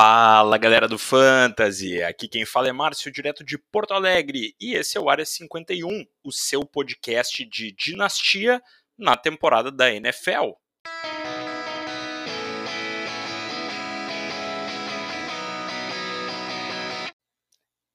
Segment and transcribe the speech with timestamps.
[0.00, 4.96] Fala galera do Fantasy, aqui quem fala é Márcio, direto de Porto Alegre, e esse
[4.96, 8.62] é o Área 51, o seu podcast de dinastia
[8.96, 10.52] na temporada da NFL.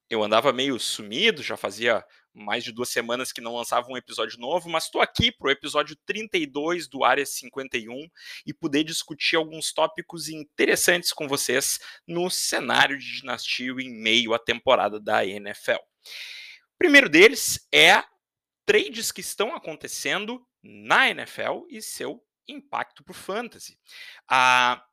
[0.09, 4.39] Eu andava meio sumido, já fazia mais de duas semanas que não lançava um episódio
[4.39, 8.07] novo, mas estou aqui para o episódio 32 do Área 51
[8.45, 14.39] e poder discutir alguns tópicos interessantes com vocês no cenário de dinastia em meio à
[14.39, 15.73] temporada da NFL.
[15.73, 18.03] O primeiro deles é
[18.65, 23.77] trades que estão acontecendo na NFL e seu impacto para o fantasy.
[24.27, 24.83] A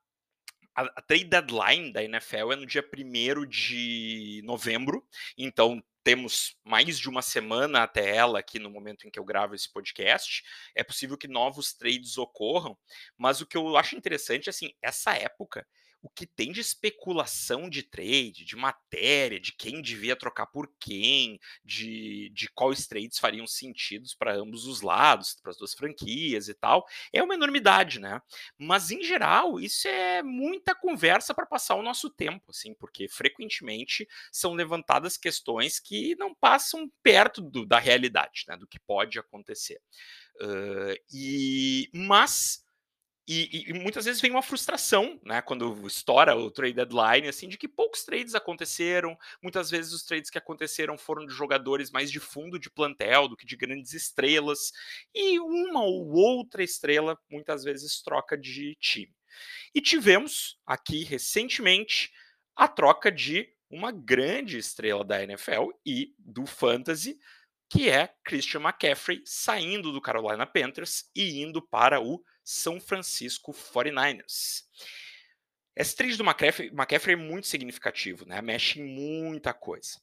[0.75, 5.07] a, trade deadline da NFL é no dia 1 de novembro,
[5.37, 9.55] então temos mais de uma semana até ela aqui no momento em que eu gravo
[9.55, 10.43] esse podcast.
[10.75, 12.77] É possível que novos trades ocorram,
[13.19, 15.67] mas o que eu acho interessante assim, essa época
[16.03, 21.39] o que tem de especulação de trade, de matéria, de quem devia trocar por quem,
[21.65, 26.55] de, de quais trades fariam sentido para ambos os lados, para as duas franquias e
[26.55, 28.21] tal, é uma enormidade, né?
[28.59, 34.09] Mas em geral, isso é muita conversa para passar o nosso tempo, assim, porque frequentemente
[34.33, 38.57] são levantadas questões que não passam perto do, da realidade, né?
[38.57, 39.81] Do que pode acontecer.
[40.41, 42.65] Uh, e mas
[43.33, 47.57] e, e, muitas vezes vem uma frustração, né, quando estoura o trade deadline, assim, de
[47.57, 49.17] que poucos trades aconteceram.
[49.41, 53.37] Muitas vezes os trades que aconteceram foram de jogadores mais de fundo de plantel do
[53.37, 54.73] que de grandes estrelas.
[55.15, 59.15] E uma ou outra estrela muitas vezes troca de time.
[59.73, 62.11] E tivemos aqui recentemente
[62.57, 67.17] a troca de uma grande estrela da NFL e do Fantasy,
[67.69, 74.65] que é Christian McCaffrey, saindo do Carolina Panthers e indo para o São Francisco 49ers.
[75.77, 78.43] Esse trade do McCaffrey, McCaffrey é muito significativo, né?
[78.43, 80.01] Mexe em muita coisa.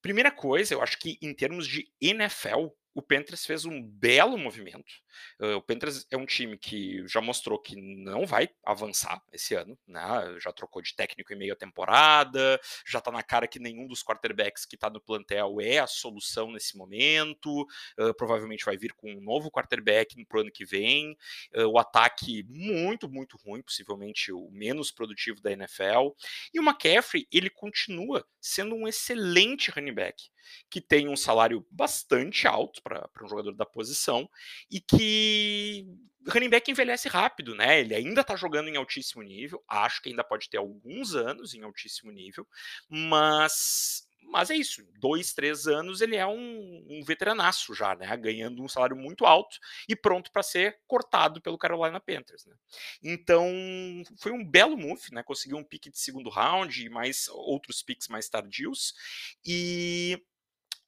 [0.00, 4.92] Primeira coisa, eu acho que em termos de NFL, o Panthers fez um belo movimento.
[5.40, 9.78] Uh, o Panthers é um time que já mostrou que não vai avançar esse ano,
[9.86, 10.36] né?
[10.40, 14.02] Já trocou de técnico em meio à temporada, já está na cara que nenhum dos
[14.02, 17.62] quarterbacks que está no plantel é a solução nesse momento.
[17.98, 21.16] Uh, provavelmente vai vir com um novo quarterback no ano que vem.
[21.54, 26.10] Uh, o ataque muito, muito ruim, possivelmente o menos produtivo da NFL.
[26.52, 30.30] E o McCaffrey, ele continua sendo um excelente running back,
[30.70, 34.28] que tem um salário bastante alto para um jogador da posição
[34.70, 35.86] e que
[36.28, 37.80] running back envelhece rápido, né?
[37.80, 41.62] Ele ainda está jogando em altíssimo nível, acho que ainda pode ter alguns anos em
[41.62, 42.46] altíssimo nível,
[42.88, 48.16] mas mas é isso, dois, três anos ele é um, um veteranaço já, né?
[48.16, 49.58] Ganhando um salário muito alto
[49.88, 52.54] e pronto para ser cortado pelo Carolina Panthers, né?
[53.02, 53.44] Então
[54.18, 55.22] foi um belo move, né?
[55.24, 58.94] Conseguiu um pique de segundo round e mais outros picks mais tardios
[59.44, 60.22] e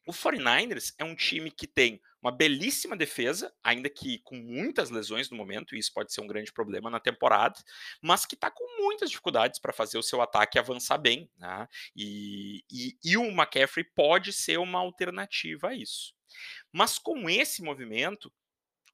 [0.07, 5.29] o 49ers é um time que tem uma belíssima defesa, ainda que com muitas lesões
[5.29, 7.59] no momento, e isso pode ser um grande problema na temporada,
[8.01, 11.29] mas que está com muitas dificuldades para fazer o seu ataque avançar bem.
[11.37, 11.69] Né?
[11.97, 16.15] E, e, e o McCaffrey pode ser uma alternativa a isso.
[16.73, 18.33] Mas com esse movimento,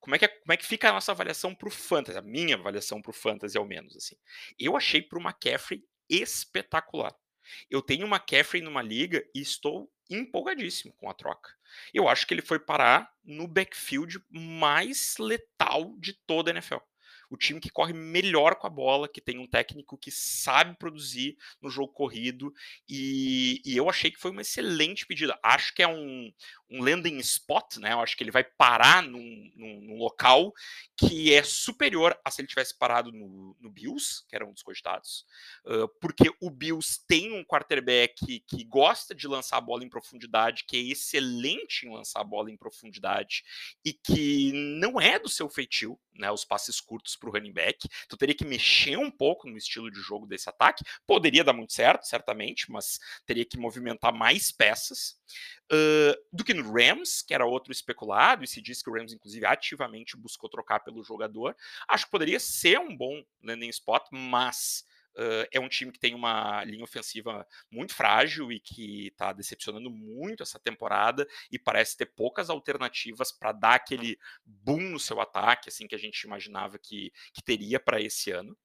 [0.00, 2.18] como é que, é, como é que fica a nossa avaliação para o Fantasy?
[2.18, 3.94] A minha avaliação para o Fantasy, ao menos.
[3.94, 4.16] assim.
[4.58, 7.14] Eu achei para o McCaffrey espetacular.
[7.70, 11.50] Eu tenho uma McCaffrey numa liga e estou empolgadíssimo com a troca.
[11.92, 16.78] Eu acho que ele foi parar no backfield mais letal de toda a NFL
[17.30, 21.36] o time que corre melhor com a bola, que tem um técnico que sabe produzir
[21.60, 22.52] no jogo corrido,
[22.88, 25.38] e, e eu achei que foi uma excelente pedida.
[25.42, 26.32] Acho que é um,
[26.70, 27.92] um landing spot, né?
[27.92, 30.52] Eu acho que ele vai parar num, num, num local
[30.96, 34.62] que é superior a se ele tivesse parado no, no Bills, que era um dos
[34.62, 35.24] cogitados,
[35.64, 40.64] uh, porque o Bills tem um quarterback que gosta de lançar a bola em profundidade,
[40.64, 43.42] que é excelente em lançar a bola em profundidade
[43.84, 46.30] e que não é do seu feitio, né?
[46.30, 47.88] Os passes curtos para o running back.
[48.04, 50.84] Então teria que mexer um pouco no estilo de jogo desse ataque.
[51.06, 55.16] Poderia dar muito certo, certamente, mas teria que movimentar mais peças.
[56.32, 59.44] Do que no Rams, que era outro especulado, e se diz que o Rams, inclusive,
[59.44, 61.54] ativamente buscou trocar pelo jogador.
[61.86, 64.84] Acho que poderia ser um bom landing spot, mas
[65.18, 69.90] Uh, é um time que tem uma linha ofensiva muito frágil e que está decepcionando
[69.90, 75.68] muito essa temporada e parece ter poucas alternativas para dar aquele boom no seu ataque,
[75.68, 78.56] assim que a gente imaginava que, que teria para esse ano.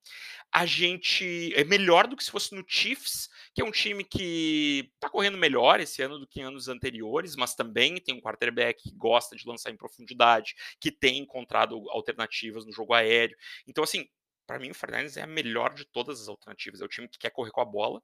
[0.51, 4.91] A gente é melhor do que se fosse no Chiefs, que é um time que
[4.93, 8.95] está correndo melhor esse ano do que anos anteriores, mas também tem um quarterback que
[8.95, 13.35] gosta de lançar em profundidade, que tem encontrado alternativas no jogo aéreo.
[13.67, 14.07] Então, assim,
[14.53, 16.79] para mim o 49ers é a melhor de todas as alternativas.
[16.79, 18.03] É o time que quer correr com a bola,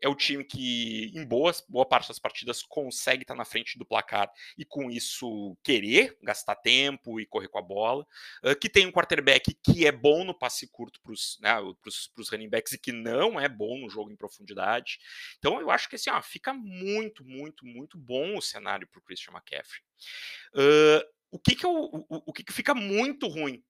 [0.00, 3.84] é o time que, em boas, boa parte das partidas, consegue estar na frente do
[3.84, 8.06] placar e, com isso, querer gastar tempo e correr com a bola.
[8.42, 11.54] Uh, que tem um quarterback que é bom no passe curto para os né,
[12.30, 14.98] running backs e que não é bom no jogo em profundidade.
[15.38, 19.02] Então, eu acho que assim, ó, fica muito, muito, muito bom o cenário para o
[19.02, 19.82] Christian McCaffrey.
[20.54, 23.62] Uh, o que, que, eu, o, o que, que fica muito ruim?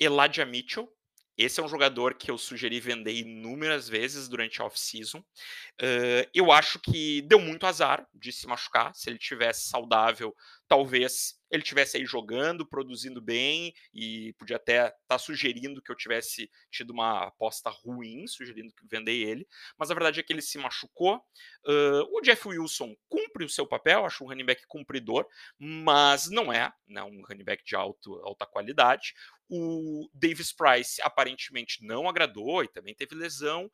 [0.00, 0.92] Elijah Mitchell,
[1.36, 5.18] esse é um jogador que eu sugeri vender inúmeras vezes durante a off-season.
[5.18, 8.94] Uh, eu acho que deu muito azar de se machucar.
[8.94, 10.34] Se ele tivesse saudável,
[10.68, 15.96] talvez ele tivesse aí jogando, produzindo bem e podia até estar tá sugerindo que eu
[15.96, 19.46] tivesse tido uma aposta ruim, sugerindo que vendei ele.
[19.78, 21.16] Mas a verdade é que ele se machucou.
[21.64, 25.26] Uh, o Jeff Wilson cumpre o seu papel, acho um running back cumpridor,
[25.58, 29.14] mas não é né, um running back de alto, alta qualidade.
[29.48, 33.70] O Davis Price aparentemente não agradou e também teve lesão.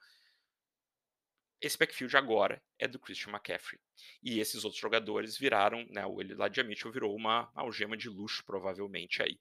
[1.60, 3.78] Esse backfield agora é do Christian McCaffrey.
[4.22, 9.22] E esses outros jogadores viraram, né, o Elijah Mitchell virou uma algema de luxo, provavelmente,
[9.22, 9.38] aí.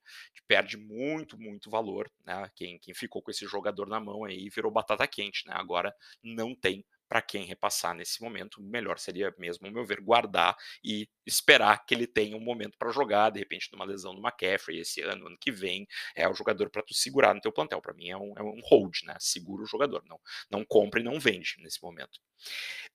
[0.48, 2.50] Perde muito, muito valor, né?
[2.56, 5.54] Quem, quem ficou com esse jogador na mão aí virou batata quente, né?
[5.56, 10.56] Agora não tem para quem repassar nesse momento, melhor seria mesmo, ao meu ver, guardar
[10.84, 14.80] e esperar que ele tenha um momento para jogar, de repente, numa lesão do McCaffrey
[14.80, 17.82] esse ano, ano que vem, é o jogador para tu segurar no teu plantel.
[17.82, 19.16] Para mim é um, é um hold, né?
[19.20, 20.20] Segura o jogador, não,
[20.52, 22.20] não compra e não vende nesse momento.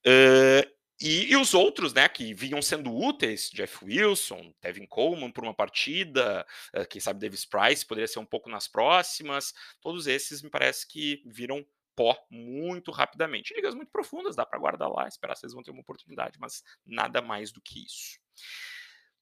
[0.06, 0.70] Uh,
[1.00, 5.52] e, e, os outros, né, que vinham sendo úteis, Jeff Wilson, Tevin Coleman por uma
[5.52, 6.46] partida,
[6.88, 11.20] quem sabe Davis Price poderia ser um pouco nas próximas, todos esses me parece que
[11.26, 13.54] viram pó muito rapidamente.
[13.54, 17.20] Ligas muito profundas, dá para guardar lá, esperar eles vão ter uma oportunidade, mas nada
[17.22, 18.18] mais do que isso.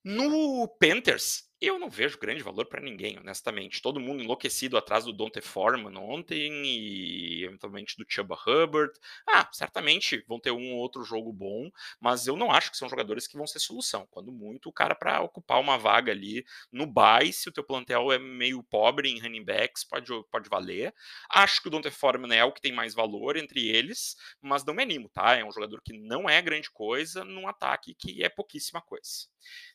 [0.05, 3.81] No Panthers, eu não vejo grande valor para ninguém, honestamente.
[3.81, 8.93] Todo mundo enlouquecido atrás do Dante Foreman ontem e eventualmente do Chuba Hubbard.
[9.29, 11.71] Ah, certamente vão ter um ou outro jogo bom,
[12.01, 14.07] mas eu não acho que são jogadores que vão ser solução.
[14.11, 18.11] Quando muito, o cara para ocupar uma vaga ali no bye, se o teu plantel
[18.13, 20.93] é meio pobre em running backs, pode, pode valer.
[21.31, 24.75] Acho que o Dante Foreman é o que tem mais valor entre eles, mas não
[24.75, 25.37] me animo, tá?
[25.37, 29.29] É um jogador que não é grande coisa num ataque que é pouquíssima coisa.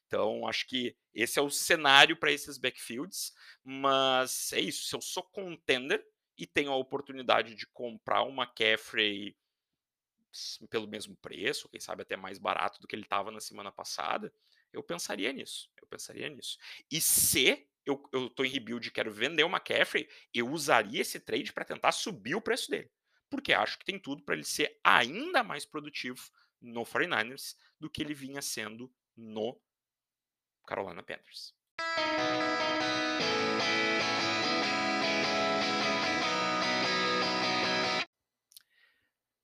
[0.08, 3.34] Então, acho que esse é o cenário para esses backfields,
[3.64, 4.86] mas é isso.
[4.86, 6.06] Se eu sou contender
[6.38, 9.36] e tenho a oportunidade de comprar uma McCaffrey
[10.70, 14.32] pelo mesmo preço, quem sabe até mais barato do que ele estava na semana passada,
[14.72, 15.72] eu pensaria nisso.
[15.82, 16.60] Eu pensaria nisso.
[16.92, 17.98] E se eu,
[18.36, 22.36] tô em rebuild e quero vender uma McCaffrey, eu usaria esse trade para tentar subir
[22.36, 22.92] o preço dele.
[23.28, 26.22] Porque acho que tem tudo para ele ser ainda mais produtivo
[26.62, 29.60] no 49ers do que ele vinha sendo no
[30.68, 31.56] Carolina Panthers.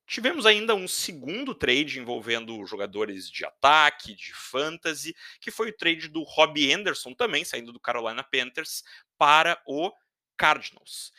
[0.06, 6.08] Tivemos ainda um segundo trade envolvendo jogadores de ataque, de fantasy, que foi o trade
[6.08, 8.84] do Robbie Anderson, também saindo do Carolina Panthers,
[9.18, 9.92] para o
[10.38, 11.12] Cardinals.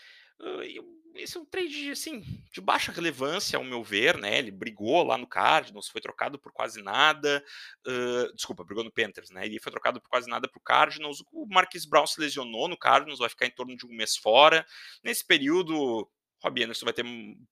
[1.14, 2.22] Esse é um trade assim
[2.52, 4.38] de baixa relevância ao meu ver, né?
[4.38, 7.44] Ele brigou lá no Cardinals, foi trocado por quase nada.
[7.87, 9.47] Uh, desculpa, brigou no Panthers, né?
[9.47, 11.25] Ele foi trocado por quase nada para o Cardinals.
[11.33, 14.66] O Marquis Brown se lesionou no Cardinals, vai ficar em torno de um mês fora.
[15.02, 16.09] Nesse período,
[16.45, 17.05] Robbie Anderson vai ter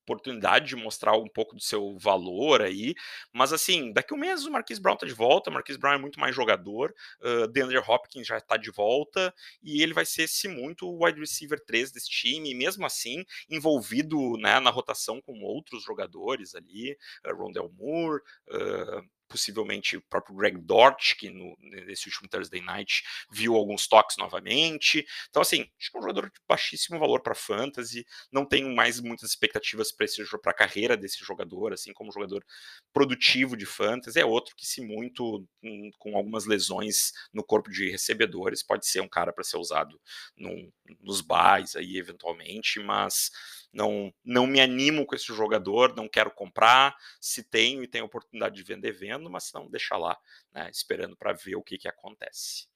[0.03, 2.95] oportunidade de mostrar um pouco do seu valor aí,
[3.33, 5.95] mas assim, daqui a um mês o Marquis Brown tá de volta, o Marquis Brown
[5.95, 10.29] é muito mais jogador, uh, DeAndre Hopkins já tá de volta, e ele vai ser,
[10.29, 15.21] se muito, o wide receiver 3 desse time, e mesmo assim, envolvido né, na rotação
[15.21, 16.97] com outros jogadores ali,
[17.27, 23.03] uh, Rondell Moore, uh, possivelmente o próprio Greg Dort, que no, nesse último Thursday Night
[23.31, 25.05] viu alguns toques novamente.
[25.31, 28.05] Então, assim, acho que é um jogador de baixíssimo valor para fantasy.
[28.31, 32.45] Não tenho mais muitas expectativas para a carreira desse jogador, assim como jogador
[32.93, 34.21] produtivo de fantasy.
[34.21, 39.01] É outro que, se muito, um, com algumas lesões no corpo de recebedores, pode ser
[39.01, 39.99] um cara para ser usado
[40.37, 40.71] num,
[41.01, 43.31] nos buys aí, eventualmente, mas
[43.73, 46.97] não, não me animo com esse jogador, não quero comprar.
[47.21, 50.17] Se tenho e tenho oportunidade de vender, vendo, mas não, deixa lá,
[50.53, 52.67] né, esperando para ver o que, que acontece.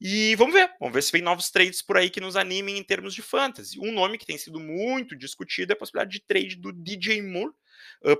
[0.00, 2.82] E vamos ver, vamos ver se vem novos trades por aí que nos animem em
[2.82, 3.78] termos de fantasy.
[3.78, 7.54] Um nome que tem sido muito discutido é a possibilidade de trade do DJ Moore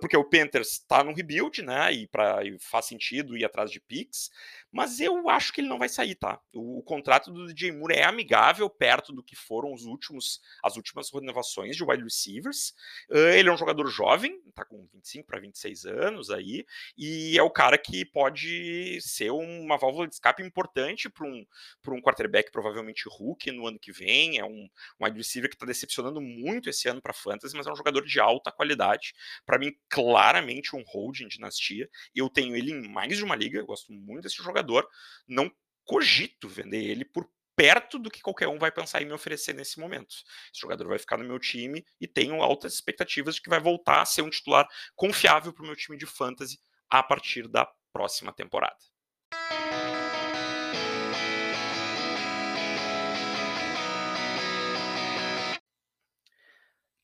[0.01, 1.93] porque o Panthers está no rebuild, né?
[1.93, 4.31] E, pra, e faz sentido ir atrás de picks.
[4.73, 6.41] Mas eu acho que ele não vai sair, tá?
[6.55, 10.77] O, o, contrato do DJ Moore é amigável perto do que foram os últimos, as
[10.77, 12.71] últimas renovações de wide receivers.
[13.11, 16.65] Uh, ele é um jogador jovem, tá com 25 para 26 anos aí,
[16.97, 21.45] e é o cara que pode ser uma válvula de escape importante para um,
[21.89, 24.39] um quarterback provavelmente rookie no ano que vem.
[24.39, 27.73] É um, um wide receiver que está decepcionando muito esse ano para fantasy, mas é
[27.73, 29.13] um jogador de alta qualidade.
[29.45, 31.91] Para mim, claramente um holding dinastia.
[32.15, 34.89] Eu tenho ele em mais de uma liga, eu gosto muito desse jogador jogador,
[35.27, 35.51] não
[35.85, 39.79] cogito vender ele por perto do que qualquer um vai pensar em me oferecer nesse
[39.79, 40.15] momento.
[40.53, 44.01] Esse jogador vai ficar no meu time e tenho altas expectativas de que vai voltar
[44.01, 44.67] a ser um titular
[44.97, 48.79] confiável para o meu time de fantasy a partir da próxima temporada.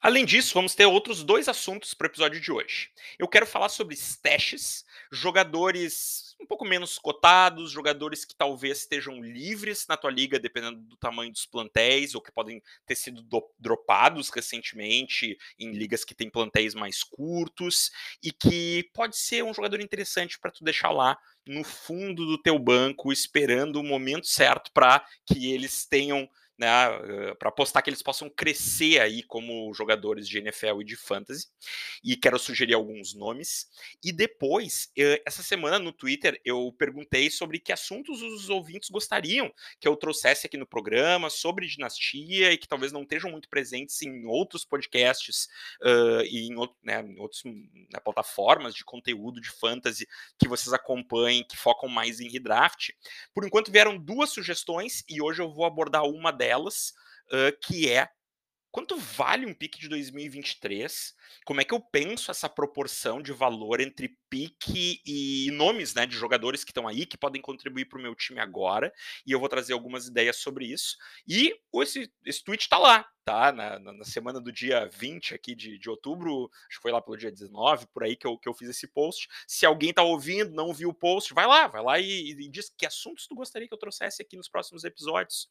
[0.00, 2.91] Além disso, vamos ter outros dois assuntos para o episódio de hoje.
[3.19, 9.87] Eu quero falar sobre stashes, jogadores um pouco menos cotados, jogadores que talvez estejam livres
[9.88, 13.25] na tua liga, dependendo do tamanho dos plantéis, ou que podem ter sido
[13.59, 17.90] dropados recentemente em ligas que têm plantéis mais curtos,
[18.23, 22.59] e que pode ser um jogador interessante para tu deixar lá no fundo do teu
[22.59, 26.28] banco, esperando o momento certo para que eles tenham
[26.59, 30.97] né, eh, para apostar que eles possam crescer aí como jogadores de NFL e de
[30.97, 31.47] fantasy.
[32.03, 33.69] E quero sugerir alguns nomes.
[34.03, 39.53] E depois, eh, essa semana no Twitter, eu perguntei sobre que assuntos os ouvintes gostariam
[39.79, 44.03] que eu trouxesse aqui no programa, sobre dinastia e que talvez não estejam muito presentes
[44.03, 45.47] em outros podcasts
[45.83, 51.45] uh, e em, né, em outras né, plataformas de conteúdo de fantasy que vocês acompanhem,
[51.45, 52.93] que focam mais em redraft.
[53.33, 56.93] Por enquanto vieram duas sugestões e hoje eu vou abordar uma delas delas,
[57.26, 58.09] uh, que é
[58.71, 61.14] quanto vale um pique de 2023?
[61.45, 66.17] Como é que eu penso essa proporção de valor entre pique e nomes né, de
[66.17, 68.93] jogadores que estão aí, que podem contribuir para o meu time agora?
[69.27, 70.97] E eu vou trazer algumas ideias sobre isso.
[71.27, 73.53] E esse, esse tweet está lá, tá?
[73.53, 77.15] Na, na, semana do dia 20 aqui de, de outubro, acho que foi lá pelo
[77.15, 79.29] dia 19, por aí que eu, que eu fiz esse post.
[79.47, 82.73] Se alguém tá ouvindo, não viu o post, vai lá, vai lá e, e diz
[82.75, 85.51] que assuntos tu gostaria que eu trouxesse aqui nos próximos episódios.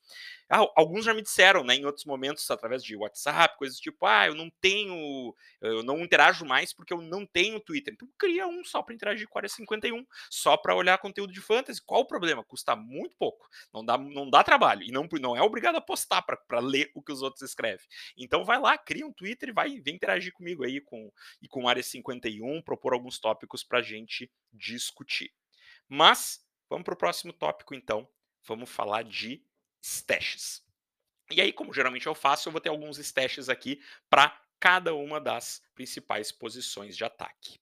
[0.50, 4.26] Ah, alguns já me disseram, né, em outros momentos, através de WhatsApp, coisas tipo, ah,
[4.26, 5.36] eu não tenho,
[5.68, 7.94] eu não interajo mais porque eu não tenho Twitter.
[7.94, 11.42] Então cria um só para interagir com a área 51, só para olhar conteúdo de
[11.42, 11.82] fantasy.
[11.86, 12.44] Qual o problema?
[12.44, 16.22] Custa muito pouco, não dá, não dá trabalho e não, não é obrigado a postar
[16.22, 17.84] para ler o que os outros escrevem escreve.
[18.18, 21.68] Então vai lá, cria um Twitter e vai vem interagir comigo aí com, e com
[21.68, 25.34] Área 51, propor alguns tópicos para a gente discutir.
[25.88, 28.08] Mas vamos para o próximo tópico então.
[28.46, 29.44] Vamos falar de
[29.82, 30.66] stashes.
[31.30, 35.20] E aí, como geralmente eu faço, eu vou ter alguns stashes aqui para cada uma
[35.20, 37.60] das principais posições de ataque.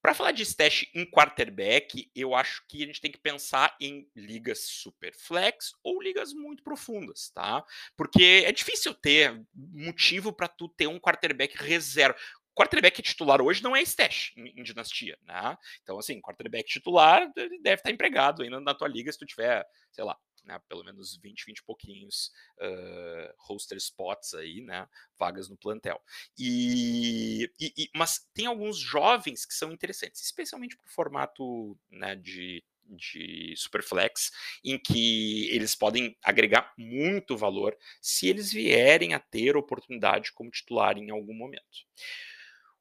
[0.00, 4.08] Para falar de stash em quarterback, eu acho que a gente tem que pensar em
[4.14, 7.64] ligas super flex ou ligas muito profundas, tá?
[7.96, 12.16] Porque é difícil ter motivo para tu ter um quarterback reserva
[12.56, 15.58] quarterback titular hoje não é stash em, dinastia, né?
[15.82, 20.04] Então, assim, quarterback titular deve estar empregado ainda na tua liga se tu tiver, sei
[20.04, 20.16] lá,
[20.46, 24.88] né, pelo menos 20, 20 e pouquinhos uh, roster spots aí, né,
[25.18, 26.00] vagas no plantel.
[26.38, 32.14] E, e, e, mas tem alguns jovens que são interessantes, especialmente para o formato né,
[32.14, 34.30] de de Superflex,
[34.64, 40.96] em que eles podem agregar muito valor se eles vierem a ter oportunidade como titular
[40.96, 41.84] em algum momento.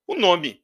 [0.05, 0.63] O nome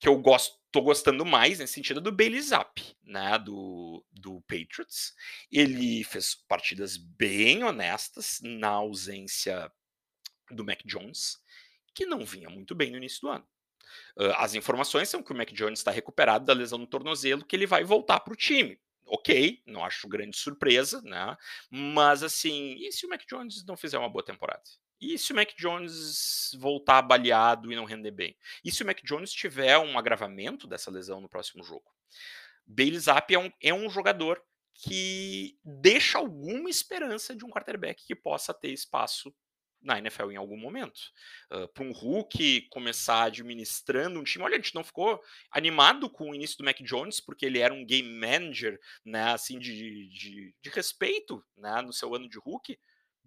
[0.00, 5.14] que eu gosto tô gostando mais nesse sentido do Bailey Zapp, né, do, do Patriots.
[5.50, 9.72] Ele fez partidas bem honestas na ausência
[10.50, 11.38] do Mac Jones,
[11.94, 13.46] que não vinha muito bem no início do ano.
[14.16, 17.56] Uh, as informações são que o Mac Jones está recuperado da lesão no tornozelo, que
[17.56, 18.78] ele vai voltar para o time.
[19.06, 21.34] Ok, não acho grande surpresa, né?
[21.70, 24.62] Mas assim, e se o Mac Jones não fizer uma boa temporada?
[25.00, 28.36] E se o Mac Jones voltar baleado e não render bem?
[28.64, 31.84] E se o Mac Jones tiver um agravamento dessa lesão no próximo jogo?
[32.66, 34.42] Bailey Zapp é um, é um jogador
[34.74, 39.34] que deixa alguma esperança de um quarterback que possa ter espaço
[39.80, 41.00] na NFL em algum momento.
[41.50, 44.44] Uh, para um Hulk começar administrando um time.
[44.44, 47.72] Olha, a gente não ficou animado com o início do Mac Jones, porque ele era
[47.72, 52.78] um game manager, né, assim, de, de, de respeito, né, no seu ano de Hulk.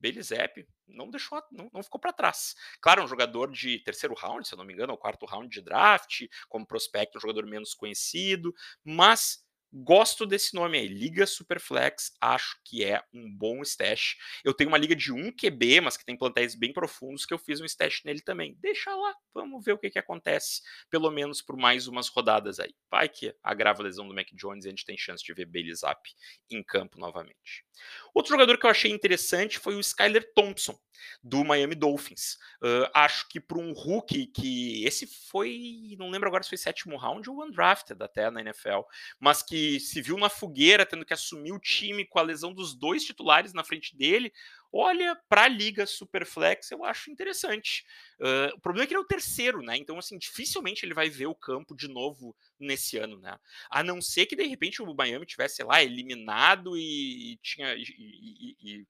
[0.02, 2.56] Belizep não deixou, não, não ficou para trás.
[2.82, 5.62] Claro, um jogador de terceiro round, se eu não me engano, ou quarto round de
[5.62, 8.54] draft, como prospecto, um jogador menos conhecido,
[8.84, 9.44] mas
[9.74, 14.18] Gosto desse nome aí, Liga Superflex, acho que é um bom stash.
[14.44, 17.38] Eu tenho uma liga de 1 QB, mas que tem plantéis bem profundos, que eu
[17.38, 18.58] fiz um stash nele também.
[18.60, 22.76] Deixa lá, vamos ver o que, que acontece, pelo menos por mais umas rodadas aí.
[22.90, 25.46] Vai que agrava a lesão do Mac Jones e a gente tem chance de ver
[25.46, 26.10] Bailey Zapp
[26.50, 27.66] em campo novamente.
[28.14, 30.78] Outro jogador que eu achei interessante foi o Skyler Thompson,
[31.24, 32.38] do Miami Dolphins.
[32.62, 36.98] Uh, acho que para um rookie que esse foi, não lembro agora se foi sétimo
[36.98, 38.82] round ou undrafted até na NFL,
[39.20, 42.74] mas que se viu na fogueira tendo que assumir o time com a lesão dos
[42.74, 44.32] dois titulares na frente dele.
[44.74, 47.86] Olha, para a liga Superflex eu acho interessante.
[48.20, 49.76] Uh, o problema é que ele é o terceiro, né?
[49.76, 53.38] Então, assim, dificilmente ele vai ver o campo de novo nesse ano, né?
[53.70, 57.76] A não ser que de repente o Miami tivesse, sei lá, eliminado e, e tinha.
[57.76, 58.86] E, e,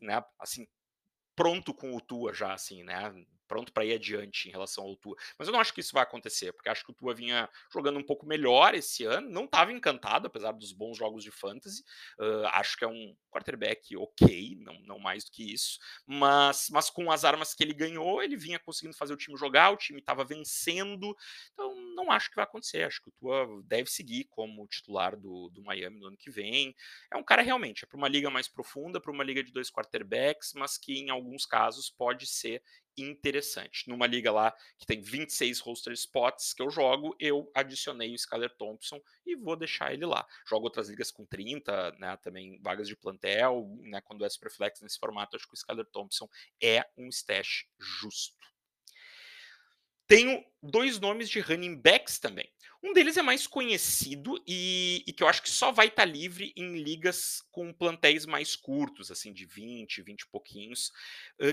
[0.00, 0.66] né, assim,
[1.34, 3.12] pronto com o Tua já, assim, né?
[3.46, 5.16] Pronto para ir adiante em relação ao Tua.
[5.38, 7.98] Mas eu não acho que isso vai acontecer, porque acho que o Tua vinha jogando
[7.98, 9.28] um pouco melhor esse ano.
[9.30, 11.82] Não estava encantado, apesar dos bons jogos de fantasy.
[12.18, 15.78] Uh, acho que é um quarterback ok, não, não mais do que isso.
[16.06, 19.70] Mas, mas com as armas que ele ganhou, ele vinha conseguindo fazer o time jogar,
[19.70, 21.16] o time estava vencendo.
[21.52, 22.82] Então não acho que vai acontecer.
[22.82, 26.74] Acho que o Tua deve seguir como titular do, do Miami no ano que vem.
[27.12, 29.70] É um cara realmente, é para uma liga mais profunda, para uma liga de dois
[29.70, 32.62] quarterbacks, mas que em alguns casos pode ser
[32.96, 33.88] interessante.
[33.88, 38.54] Numa liga lá que tem 26 roster spots que eu jogo, eu adicionei o Skyler
[38.56, 40.26] Thompson e vou deixar ele lá.
[40.48, 44.98] Jogo outras ligas com 30, né, também vagas de plantel, né, quando é Superflex nesse
[44.98, 46.28] formato, acho que o Skyler Thompson
[46.62, 48.46] é um stash justo.
[50.06, 52.48] Tenho dois nomes de running backs também.
[52.82, 56.08] Um deles é mais conhecido e, e que eu acho que só vai estar tá
[56.08, 60.92] livre em ligas com plantéis mais curtos, assim, de 20, 20 e pouquinhos,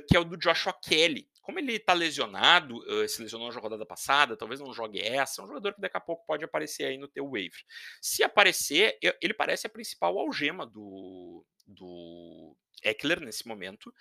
[0.08, 1.28] que é o do Joshua Kelly.
[1.44, 5.44] Como ele está lesionado, uh, se lesionou na rodada passada, talvez não jogue essa, é
[5.44, 7.62] um jogador que daqui a pouco pode aparecer aí no teu waiver.
[8.02, 13.94] Se aparecer, ele parece a principal algema do, do Eckler nesse momento,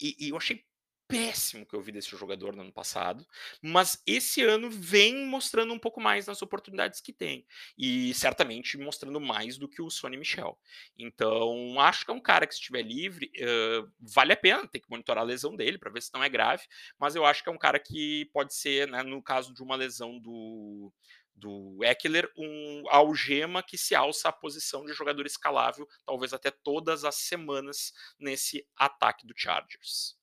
[0.00, 0.64] e, e eu achei
[1.08, 3.26] péssimo que eu vi desse jogador no ano passado,
[3.62, 7.46] mas esse ano vem mostrando um pouco mais nas oportunidades que tem
[7.76, 10.58] e certamente mostrando mais do que o Sony Michel.
[10.98, 14.80] Então acho que é um cara que se estiver livre uh, vale a pena, tem
[14.80, 16.64] que monitorar a lesão dele para ver se não é grave,
[16.98, 19.76] mas eu acho que é um cara que pode ser, né, no caso de uma
[19.76, 20.92] lesão do
[21.38, 27.04] do Eckler, um algema que se alça à posição de jogador escalável, talvez até todas
[27.04, 30.17] as semanas nesse ataque do Chargers.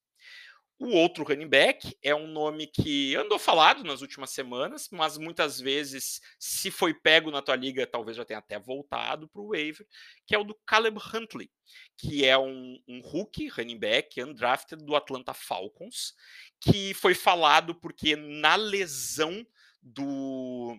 [0.77, 5.57] O outro running back é um nome que andou falado nas últimas semanas, mas muitas
[5.57, 9.88] vezes, se foi pego na tua liga, talvez já tenha até voltado para o waiver,
[10.27, 11.49] que é o do Caleb Huntley,
[11.97, 16.13] que é um, um rookie running back undrafted do Atlanta Falcons,
[16.59, 19.47] que foi falado porque na lesão
[19.81, 20.77] do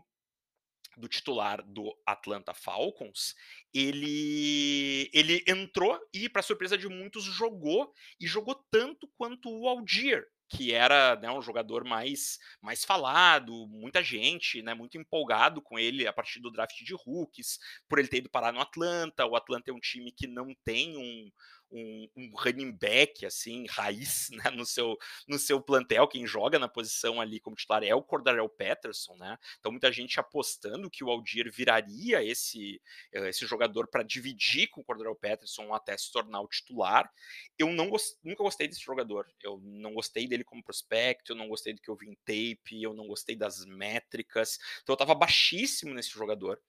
[0.96, 3.34] do titular do Atlanta Falcons,
[3.78, 10.26] ele ele entrou e para surpresa de muitos jogou e jogou tanto quanto o Algier,
[10.48, 16.06] que era né, um jogador mais, mais falado, muita gente, né, muito empolgado com ele
[16.06, 17.58] a partir do draft de rookies,
[17.88, 19.26] por ele ter ido parar no Atlanta.
[19.26, 21.30] O Atlanta é um time que não tem um,
[21.70, 26.68] um, um, running back assim raiz né, no seu no seu plantel quem joga na
[26.68, 31.10] posição ali como titular é o Cordarel Patterson né então muita gente apostando que o
[31.10, 32.80] Aldir viraria esse
[33.12, 37.10] eh, esse jogador para dividir com o Cordarel Patterson até se tornar o titular.
[37.58, 41.48] Eu não gost, nunca gostei desse jogador eu não gostei dele como prospecto eu não
[41.48, 45.14] gostei do que eu vi em tape eu não gostei das métricas então eu estava
[45.14, 46.60] baixíssimo nesse jogador.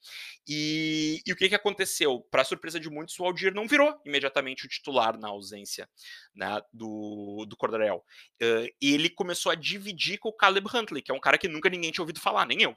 [0.48, 2.22] E, e o que que aconteceu?
[2.32, 5.88] Para surpresa de muitos o Aldir não virou imediatamente o titular titular na ausência
[6.36, 8.04] né, do, do Cordarel.
[8.42, 11.70] Uh, ele começou a dividir com o Caleb Huntley, que é um cara que nunca
[11.70, 12.76] ninguém tinha ouvido falar, nem eu.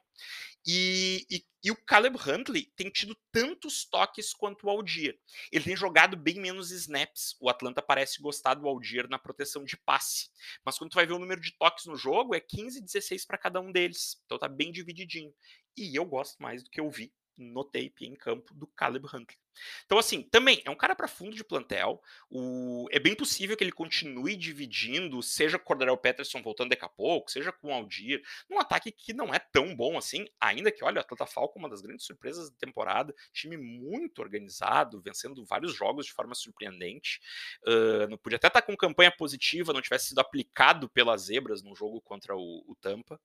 [0.67, 5.19] E, e, e, o Caleb Huntley tem tido tantos toques quanto o Aldir.
[5.51, 7.35] Ele tem jogado bem menos snaps.
[7.41, 10.29] O Atlanta parece gostar do Aldir na proteção de passe.
[10.63, 13.39] Mas quando tu vai ver o número de toques no jogo, é 15, 16 para
[13.39, 14.21] cada um deles.
[14.27, 15.33] Então tá bem divididinho.
[15.75, 19.39] E eu gosto mais do que eu vi no tape em campo do Caleb Huntley.
[19.85, 22.03] Então, assim, também é um cara para fundo de plantel.
[22.31, 22.87] O...
[22.91, 26.89] É bem possível que ele continue dividindo, seja com o Cordarel Peterson voltando daqui a
[26.89, 30.85] pouco, seja com o Aldir, num ataque que não é tão bom assim, ainda que,
[30.85, 35.75] olha, o Atlanta Falcon, uma das grandes surpresas da temporada, time muito organizado, vencendo vários
[35.75, 37.21] jogos de forma surpreendente.
[37.67, 41.63] Uh, não podia até estar tá com campanha positiva, não tivesse sido aplicado pelas zebras
[41.63, 43.21] no jogo contra o, o Tampa.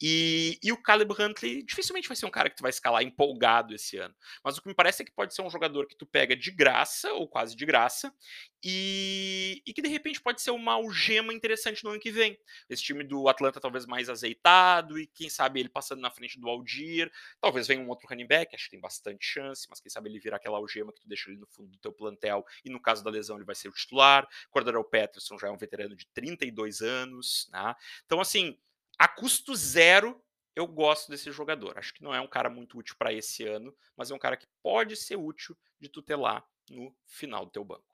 [0.00, 3.96] E, e o Caleb Huntley dificilmente vai ser um cara que vai escalar empolgado esse
[3.96, 4.14] ano.
[4.42, 6.50] Mas o que me parece é que pode ser um jogador que tu pega de
[6.50, 8.14] graça, ou quase de graça,
[8.62, 12.38] e, e, que de repente pode ser uma algema interessante no ano que vem.
[12.68, 16.48] Esse time do Atlanta talvez mais azeitado, e quem sabe ele passando na frente do
[16.48, 20.08] Aldir, talvez venha um outro running back, acho que tem bastante chance, mas quem sabe
[20.08, 22.80] ele virar aquela algema que tu deixa ali no fundo do teu plantel, e no
[22.80, 24.28] caso da lesão ele vai ser o titular.
[24.50, 27.74] Cordero Peterson já é um veterano de 32 anos, né?
[28.06, 28.58] Então assim,
[28.98, 30.20] a custo zero
[30.58, 31.78] eu gosto desse jogador.
[31.78, 34.36] Acho que não é um cara muito útil para esse ano, mas é um cara
[34.36, 37.84] que pode ser útil de tutelar no final do teu banco.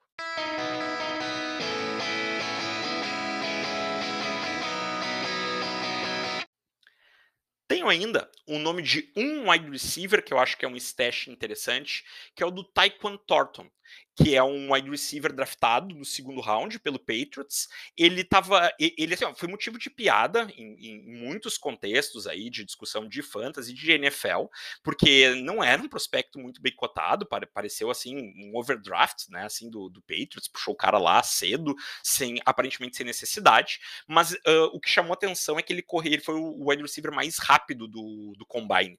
[7.67, 11.27] Tenho ainda o nome de um wide receiver que eu acho que é um stash
[11.27, 12.03] interessante,
[12.35, 13.69] que é o do Taekwon Thornton
[14.15, 17.67] que é um wide receiver draftado no segundo round pelo Patriots.
[17.97, 18.71] Ele tava.
[18.79, 23.73] Ele assim, foi motivo de piada em, em, muitos contextos aí de discussão de fantasy
[23.73, 24.45] de NFL,
[24.81, 29.43] porque não era um prospecto muito bem cotado, pareceu assim um overdraft, né?
[29.43, 33.79] Assim, do, do Patriots, puxou o cara lá cedo, sem aparentemente sem necessidade.
[34.07, 37.11] Mas uh, o que chamou atenção é que ele correu, ele foi o wide receiver
[37.11, 38.97] mais rápido do, do combine.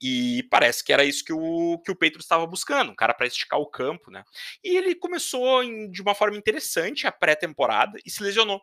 [0.00, 3.26] E parece que era isso que o, que o Patriots estava buscando, um cara para
[3.26, 4.24] esticar o campo, né?
[4.62, 8.60] E ele começou em, de uma forma interessante a pré-temporada e se lesionou.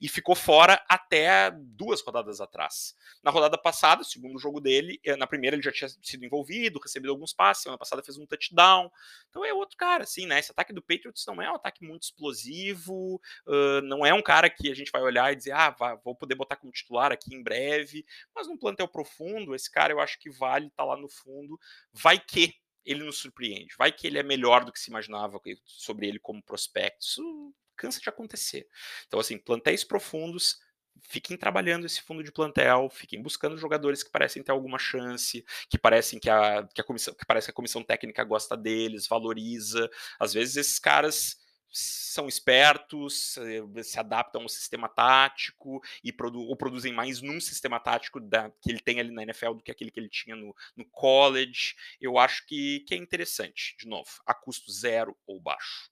[0.00, 2.94] E ficou fora até duas rodadas atrás.
[3.22, 7.10] Na rodada passada, segundo jogo dele, eh, na primeira ele já tinha sido envolvido, recebido
[7.10, 8.90] alguns passes, semana passada fez um touchdown.
[9.28, 10.38] Então é outro cara, assim, né?
[10.38, 14.48] Esse ataque do Patriots não é um ataque muito explosivo, uh, não é um cara
[14.50, 17.42] que a gente vai olhar e dizer, ah, vou poder botar como titular aqui em
[17.42, 18.04] breve,
[18.34, 21.58] mas num plantel profundo, esse cara eu acho que vale tá lá no fundo.
[21.92, 22.54] Vai que
[22.84, 23.74] ele nos surpreende.
[23.78, 27.04] Vai que ele é melhor do que se imaginava sobre ele como prospecto.
[27.04, 28.68] Isso cansa de acontecer.
[29.06, 30.58] Então, assim, plantéis profundos,
[31.02, 35.78] fiquem trabalhando esse fundo de plantel, fiquem buscando jogadores que parecem ter alguma chance, que
[35.78, 39.88] parecem que a, que a comissão, que parece que a comissão técnica gosta deles, valoriza.
[40.18, 41.36] Às vezes esses caras
[41.76, 47.80] são espertos, eh, se adaptam ao sistema tático e produ ou produzem mais num sistema
[47.80, 50.54] tático da, que ele tem ali na NFL do que aquele que ele tinha no,
[50.76, 51.74] no college.
[52.00, 55.90] Eu acho que, que é interessante, de novo, a custo zero ou baixo.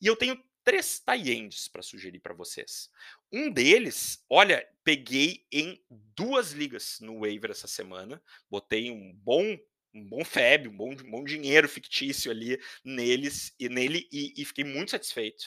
[0.00, 2.88] E eu tenho três tie-ends para sugerir para vocês.
[3.30, 9.58] Um deles, olha, peguei em duas ligas no waiver essa semana, botei um bom
[9.94, 14.44] um bom FEB, um bom, um bom dinheiro fictício ali neles e nele e, e,
[14.44, 15.44] fiquei muito satisfeito,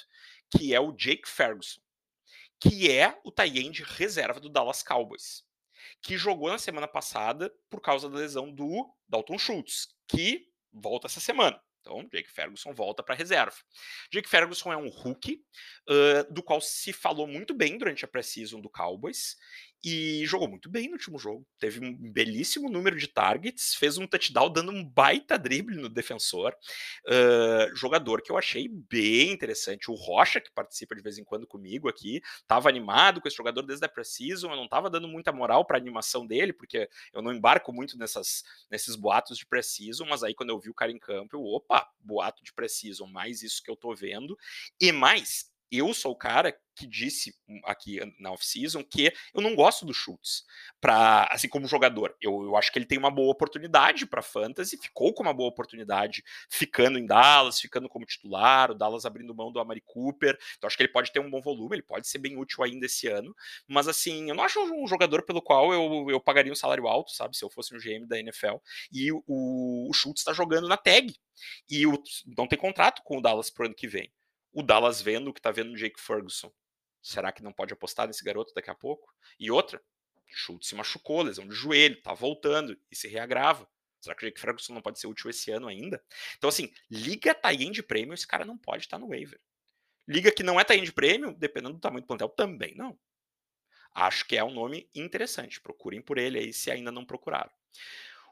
[0.50, 1.80] que é o Jake Ferguson,
[2.60, 5.44] que é o tie reserva do Dallas Cowboys,
[6.02, 11.20] que jogou na semana passada por causa da lesão do Dalton Schultz, que volta essa
[11.20, 11.60] semana.
[11.86, 13.56] Então, Jake Ferguson volta para reserva.
[14.12, 15.46] Jake Ferguson é um rookie,
[15.88, 19.38] uh, do qual se falou muito bem durante a pré-season do Cowboys,
[19.84, 21.46] e jogou muito bem no último jogo.
[21.60, 26.56] Teve um belíssimo número de targets, fez um touchdown dando um baita drible no defensor.
[27.06, 29.92] Uh, jogador que eu achei bem interessante.
[29.92, 33.62] O Rocha, que participa de vez em quando comigo aqui, estava animado com esse jogador
[33.62, 34.50] desde a preseason.
[34.50, 37.98] Eu não estava dando muita moral para a animação dele, porque eu não embarco muito
[37.98, 41.44] nessas, nesses boatos de preseason, mas aí quando eu vi o cara em campo, eu,
[41.44, 44.38] opa, boato de preseason, mais isso que eu tô vendo.
[44.80, 49.56] E mais, eu sou o cara que disse hum, aqui na off-season que eu não
[49.56, 50.44] gosto do Schultz,
[50.82, 52.16] para assim como jogador.
[52.22, 55.50] Eu, eu acho que ele tem uma boa oportunidade para fantasy, ficou com uma boa
[55.50, 60.38] oportunidade ficando em Dallas, ficando como titular, o Dallas abrindo mão do Amari Cooper.
[60.58, 62.86] Então acho que ele pode ter um bom volume, ele pode ser bem útil ainda
[62.86, 63.34] esse ano,
[63.68, 67.12] mas assim, eu não acho um jogador pelo qual eu, eu pagaria um salário alto,
[67.12, 68.58] sabe, se eu fosse um GM da NFL.
[68.92, 71.16] E o, o Schultz está jogando na tag
[71.70, 72.02] e o,
[72.38, 74.12] não tem contrato com o Dallas pro ano que vem
[74.56, 76.50] o Dallas vendo o que está vendo no Jake Ferguson.
[77.02, 79.14] Será que não pode apostar nesse garoto daqui a pouco?
[79.38, 79.84] E outra,
[80.28, 83.70] Schultz se machucou, lesão de joelho, tá voltando e se reagrava.
[84.00, 86.02] Será que o Jake Ferguson não pode ser útil esse ano ainda?
[86.38, 89.42] Então, assim, liga tie de prêmio, esse cara não pode estar tá no waiver.
[90.08, 92.98] Liga que não é tie de prêmio, dependendo do tamanho do plantel, também não.
[93.94, 95.60] Acho que é um nome interessante.
[95.60, 97.52] Procurem por ele aí se ainda não procuraram.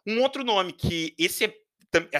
[0.05, 1.62] Um outro nome que esse é,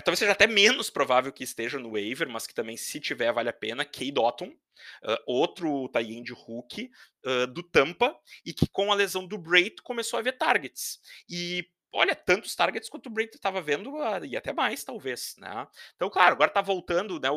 [0.03, 3.49] talvez seja até menos provável que esteja no waiver, mas que também, se tiver, vale
[3.49, 3.83] a pena.
[3.83, 6.91] Kay Dotton, uh, outro tie de Hulk
[7.25, 10.99] uh, do Tampa, e que com a lesão do Brait começou a ver targets.
[11.29, 15.67] E olha, tantos targets quanto o Brady estava vendo, uh, e até mais, talvez, né?
[15.95, 17.29] Então, claro, agora está voltando, né?
[17.29, 17.35] O,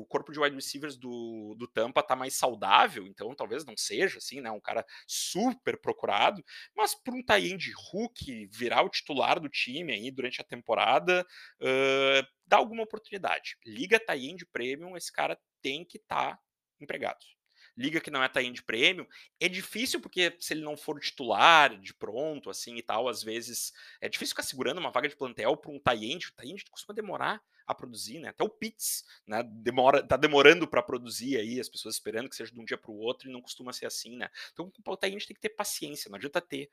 [0.00, 4.18] o, corpo de wide receivers do, do Tampa está mais saudável, então talvez não seja,
[4.18, 4.50] assim, né?
[4.50, 6.42] Um cara super procurado,
[6.74, 11.26] mas para um tie de Hulk virar o titular do time aí durante a temporada,
[11.60, 13.56] uh, dá alguma oportunidade.
[13.64, 16.40] Liga tie de premium, esse cara tem que estar tá
[16.80, 17.37] empregado.
[17.78, 19.08] Liga que não é tie de prêmio,
[19.40, 23.72] é difícil porque se ele não for titular de pronto, assim e tal, às vezes
[24.00, 26.26] é difícil ficar segurando uma vaga de plantel para um tie end.
[26.26, 28.30] O tie end costuma demorar a produzir, né?
[28.30, 29.42] Até o Pitts, né?
[29.44, 32.90] Demora, tá demorando para produzir aí, as pessoas esperando que seja de um dia para
[32.90, 34.28] o outro e não costuma ser assim, né?
[34.52, 36.68] Então o tie end tem que ter paciência, não adianta ter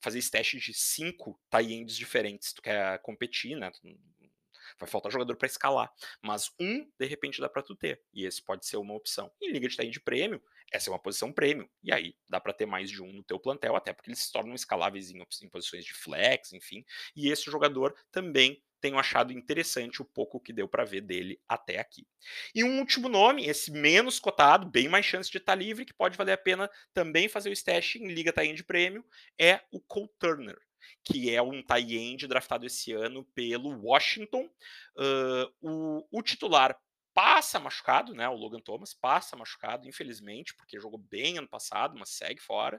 [0.00, 3.70] fazer esse teste de cinco tie ends diferentes, tu quer competir, né?
[4.78, 5.92] Vai faltar jogador para escalar.
[6.22, 8.02] Mas um, de repente, dá para tu ter.
[8.12, 9.30] E esse pode ser uma opção.
[9.40, 11.68] Em liga de de prêmio, essa é uma posição prêmio.
[11.82, 14.32] E aí dá para ter mais de um no teu plantel, até porque eles se
[14.32, 16.84] tornam escaláveis em, em posições de flex, enfim.
[17.14, 21.78] E esse jogador também tenho achado interessante o pouco que deu para ver dele até
[21.78, 22.06] aqui.
[22.54, 25.94] E um último nome, esse menos cotado, bem mais chance de estar tá livre, que
[25.94, 29.04] pode valer a pena também fazer o stash em Liga Tie de Prêmio,
[29.38, 30.65] é o Cole Turner
[31.04, 34.48] que é um tie end draftado esse ano pelo Washington.
[34.96, 36.78] Uh, o, o, titular
[37.16, 38.28] passa machucado, né?
[38.28, 42.76] O Logan Thomas passa machucado, infelizmente, porque jogou bem ano passado, mas segue fora.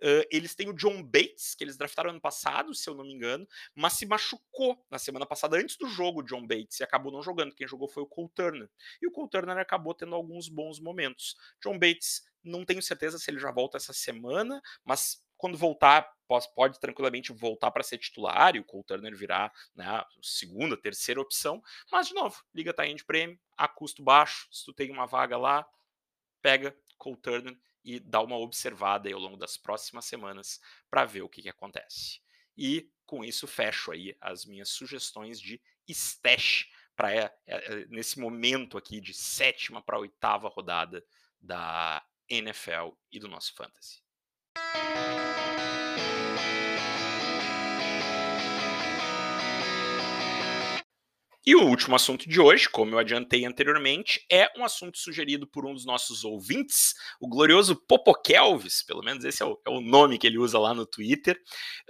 [0.00, 3.12] Uh, eles têm o John Bates, que eles draftaram ano passado, se eu não me
[3.12, 7.12] engano, mas se machucou na semana passada, antes do jogo, o John Bates, e acabou
[7.12, 7.54] não jogando.
[7.54, 8.70] Quem jogou foi o Cole Turner.
[9.02, 11.36] E o Cole Turner acabou tendo alguns bons momentos.
[11.62, 16.52] John Bates, não tenho certeza se ele já volta essa semana, mas quando voltar, pode,
[16.54, 21.62] pode tranquilamente voltar para ser titular e o Cole Turner virar né, segunda, terceira opção.
[21.90, 24.48] Mas, de novo, liga tá de prêmio, a custo baixo.
[24.50, 25.66] Se tu tem uma vaga lá,
[26.40, 31.28] pega Cole Turner e dá uma observada ao longo das próximas semanas para ver o
[31.28, 32.20] que, que acontece.
[32.56, 36.66] E com isso fecho aí as minhas sugestões de stash
[36.96, 41.04] para é, é, nesse momento aqui de sétima para oitava rodada
[41.40, 44.03] da NFL e do nosso fantasy.
[51.46, 55.66] E o último assunto de hoje, como eu adiantei anteriormente, é um assunto sugerido por
[55.66, 60.16] um dos nossos ouvintes, o glorioso Popokelvis, pelo menos esse é o, é o nome
[60.16, 61.38] que ele usa lá no Twitter.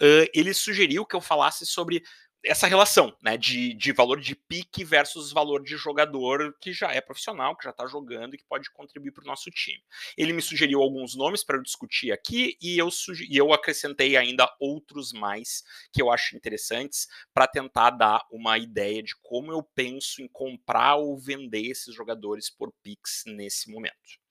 [0.01, 2.03] Uh, ele sugeriu que eu falasse sobre
[2.45, 7.01] essa relação né, de, de valor de pique versus valor de jogador que já é
[7.01, 9.83] profissional, que já está jogando e que pode contribuir para o nosso time.
[10.17, 12.89] Ele me sugeriu alguns nomes para eu discutir aqui e eu,
[13.29, 19.03] e eu acrescentei ainda outros mais que eu acho interessantes para tentar dar uma ideia
[19.03, 24.24] de como eu penso em comprar ou vender esses jogadores por picks nesse momento.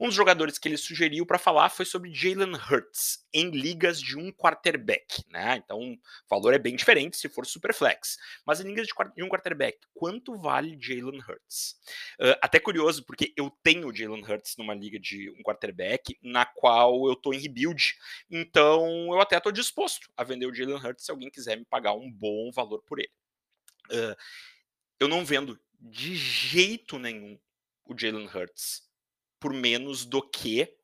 [0.00, 4.16] Um dos jogadores que ele sugeriu para falar foi sobre Jalen Hurts em ligas de
[4.16, 5.56] um quarterback, né?
[5.56, 8.16] Então, o valor é bem diferente se for superflex.
[8.46, 11.76] Mas em ligas de um quarterback, quanto vale Jalen Hurts?
[12.20, 17.06] Uh, até curioso, porque eu tenho Jalen Hurts numa liga de um quarterback na qual
[17.06, 17.96] eu estou em rebuild.
[18.30, 21.92] Então, eu até estou disposto a vender o Jalen Hurts se alguém quiser me pagar
[21.94, 23.10] um bom valor por ele.
[23.90, 24.16] Uh,
[25.00, 27.38] eu não vendo de jeito nenhum
[27.84, 28.87] o Jalen Hurts
[29.40, 30.76] por menos do que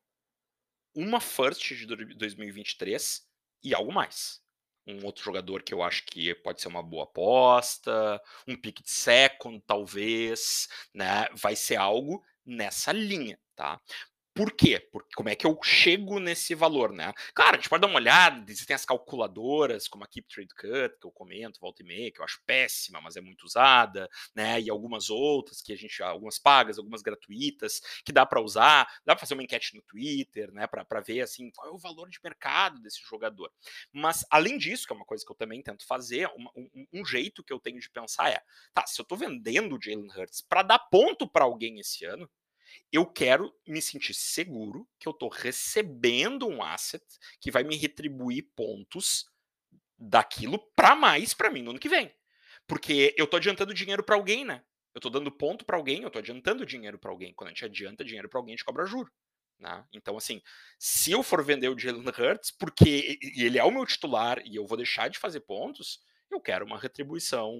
[0.93, 3.27] uma first de 2023
[3.63, 4.41] e algo mais.
[4.87, 8.91] Um outro jogador que eu acho que pode ser uma boa aposta, um pick de
[8.91, 11.27] second, talvez, né?
[11.33, 13.81] Vai ser algo nessa linha, tá?
[14.35, 14.81] Por quê?
[14.91, 17.13] Porque como é que eu chego nesse valor, né?
[17.33, 20.99] Claro, a gente pode dar uma olhada, existem as calculadoras, como a Keep Trade Cut,
[20.99, 24.59] que eu comento, volta e meia, que eu acho péssima, mas é muito usada, né?
[24.59, 29.15] E algumas outras que a gente, algumas pagas, algumas gratuitas, que dá para usar, dá
[29.15, 30.67] para fazer uma enquete no Twitter, né?
[30.67, 33.49] Para ver, assim, qual é o valor de mercado desse jogador.
[33.93, 37.41] Mas, além disso, que é uma coisa que eu também tento fazer, um, um jeito
[37.41, 38.41] que eu tenho de pensar é,
[38.73, 42.29] tá, se eu tô vendendo o Jalen Hurts para dar ponto para alguém esse ano,
[42.91, 47.03] eu quero me sentir seguro que eu estou recebendo um asset
[47.39, 49.25] que vai me retribuir pontos
[49.97, 52.13] daquilo para mais para mim no ano que vem.
[52.67, 54.63] Porque eu estou adiantando dinheiro para alguém, né?
[54.93, 57.33] Eu estou dando ponto para alguém, eu estou adiantando dinheiro para alguém.
[57.33, 59.11] Quando a gente adianta dinheiro para alguém, a gente cobra juro.
[59.59, 59.85] Né?
[59.93, 60.41] Então, assim,
[60.79, 64.65] se eu for vender o Jalen Hurts, porque ele é o meu titular e eu
[64.65, 65.99] vou deixar de fazer pontos,
[66.35, 67.57] eu quero uma retribuição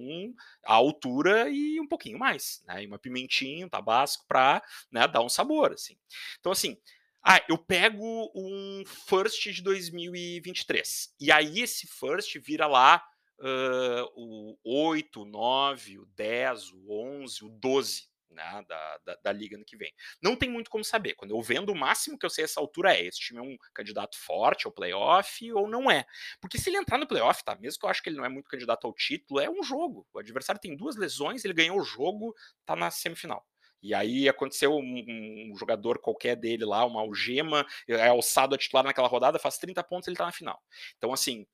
[0.64, 2.84] à altura e um pouquinho mais, né?
[2.84, 5.96] E uma pimentinha, um tabasco para né, dar um sabor, assim.
[6.38, 6.78] Então, assim,
[7.22, 13.02] ah, eu pego um first de 2023 e aí esse first vira lá
[13.40, 19.32] uh, o 8, o 9, o 10, o 11, o 12 né, da, da, da,
[19.32, 19.92] liga no que vem.
[20.22, 21.14] Não tem muito como saber.
[21.14, 23.56] Quando eu vendo, o máximo que eu sei essa altura é: esse time é um
[23.74, 26.04] candidato forte ao playoff ou não é.
[26.40, 27.56] Porque se ele entrar no playoff, tá?
[27.56, 30.06] Mesmo que eu acho que ele não é muito candidato ao título, é um jogo.
[30.12, 32.34] O adversário tem duas lesões, ele ganhou o jogo,
[32.64, 33.46] tá na semifinal.
[33.82, 35.04] E aí aconteceu um,
[35.52, 39.82] um, jogador qualquer dele lá, uma algema, é alçado a titular naquela rodada, faz 30
[39.84, 40.60] pontos ele tá na final.
[40.96, 41.46] Então, assim,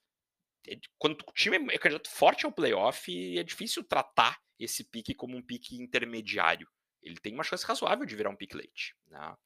[0.98, 5.42] quando o time é candidato forte ao playoff, é difícil tratar esse pique como um
[5.42, 6.68] pique intermediário.
[7.02, 8.94] Ele tem uma chance razoável de virar um pick late.
[9.08, 9.36] Né?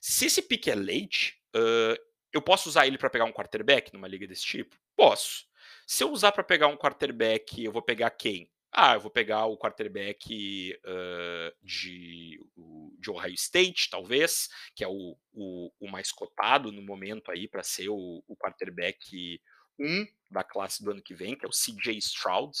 [0.00, 1.96] Se esse pick é late, uh,
[2.32, 4.76] eu posso usar ele para pegar um quarterback numa liga desse tipo?
[4.96, 5.46] Posso.
[5.86, 8.50] Se eu usar para pegar um quarterback, eu vou pegar quem?
[8.72, 12.40] Ah, eu vou pegar o quarterback uh, de,
[12.98, 17.62] de Ohio State, talvez, que é o, o, o mais cotado no momento aí para
[17.62, 19.40] ser o, o quarterback
[19.78, 22.56] 1 da classe do ano que vem, que é o CJ Stroud,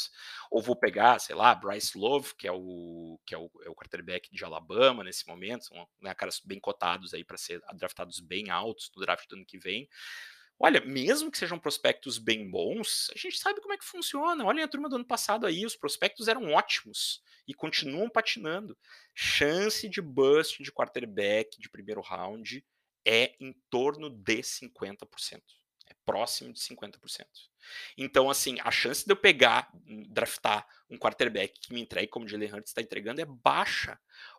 [0.50, 3.74] ou vou pegar, sei lá, Bryce Love, que é o que é o, é o
[3.74, 8.50] quarterback de Alabama nesse momento, são né, caras bem cotados aí para ser draftados bem
[8.50, 9.88] altos no draft do ano que vem.
[10.58, 14.44] Olha, mesmo que sejam prospectos bem bons, a gente sabe como é que funciona.
[14.44, 18.76] Olhem a turma do ano passado aí, os prospectos eram ótimos e continuam patinando.
[19.14, 22.64] Chance de bust de quarterback de primeiro round
[23.04, 25.42] é em torno de 50%.
[25.86, 27.26] É próximo de 50%.
[27.96, 32.24] Então, assim, a chance de eu pegar, hum, draftar um quarterback que me entregue como
[32.24, 33.98] o Jalen Hurts está entregando é baixa.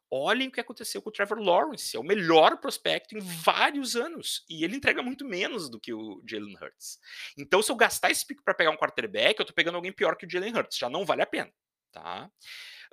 [0.10, 4.46] Olhem o que aconteceu com o Trevor Lawrence, é o melhor prospecto em vários anos,
[4.48, 7.00] e ele entrega muito menos do que o Jalen Hurts.
[7.38, 10.16] Então, se eu gastar esse pick para pegar um quarterback, eu estou pegando alguém pior
[10.16, 11.52] que o Jalen Hurts, já não vale a pena,
[11.96, 12.30] tá?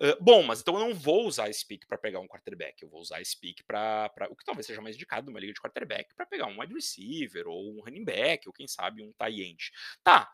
[0.01, 2.89] Uh, bom, mas então eu não vou usar esse pick para pegar um quarterback, eu
[2.89, 6.15] vou usar esse pick para o que talvez seja mais indicado numa liga de quarterback,
[6.15, 9.71] para pegar um wide receiver ou um running back, ou quem sabe um tight end.
[10.03, 10.31] Tá,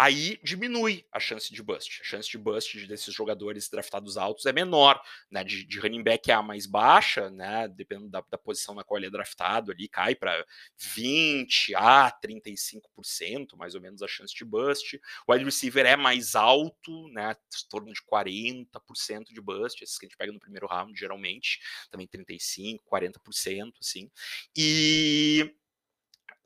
[0.00, 2.00] aí diminui a chance de bust.
[2.00, 4.98] A chance de bust desses jogadores draftados altos é menor,
[5.30, 5.44] né?
[5.44, 7.68] De, de running back é a mais baixa, né?
[7.68, 10.42] Dependendo da, da posição na qual ele é draftado, ali cai para
[10.78, 14.98] 20 a 35%, mais ou menos a chance de bust.
[15.26, 17.32] O wide receiver é mais alto, né?
[17.32, 21.60] Em torno de 40% de bust, esses que a gente pega no primeiro round, geralmente,
[21.90, 24.10] também 35, 40%, assim.
[24.56, 25.54] E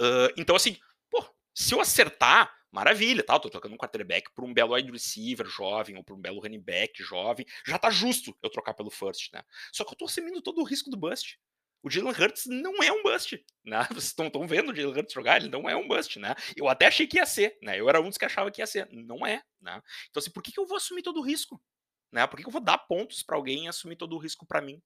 [0.00, 0.76] uh, então, assim,
[1.08, 3.38] pô, se eu acertar maravilha, tá?
[3.38, 6.60] tô trocando um quarterback por um belo wide receiver jovem ou por um belo running
[6.60, 9.42] back jovem, já tá justo eu trocar pelo first, né?
[9.72, 11.38] Só que eu tô assumindo todo o risco do bust.
[11.84, 13.86] O Jalen Hurts não é um bust, né?
[13.94, 16.34] Vocês estão vendo o Jalen Hurts jogar, ele não é um bust, né?
[16.56, 17.78] Eu até achei que ia ser, né?
[17.78, 19.80] Eu era um dos que achava que ia ser, não é, né?
[20.10, 21.62] Então assim, por que, que eu vou assumir todo o risco?
[22.10, 22.26] Né?
[22.26, 24.60] Por que, que eu vou dar pontos para alguém e assumir todo o risco para
[24.60, 24.80] mim?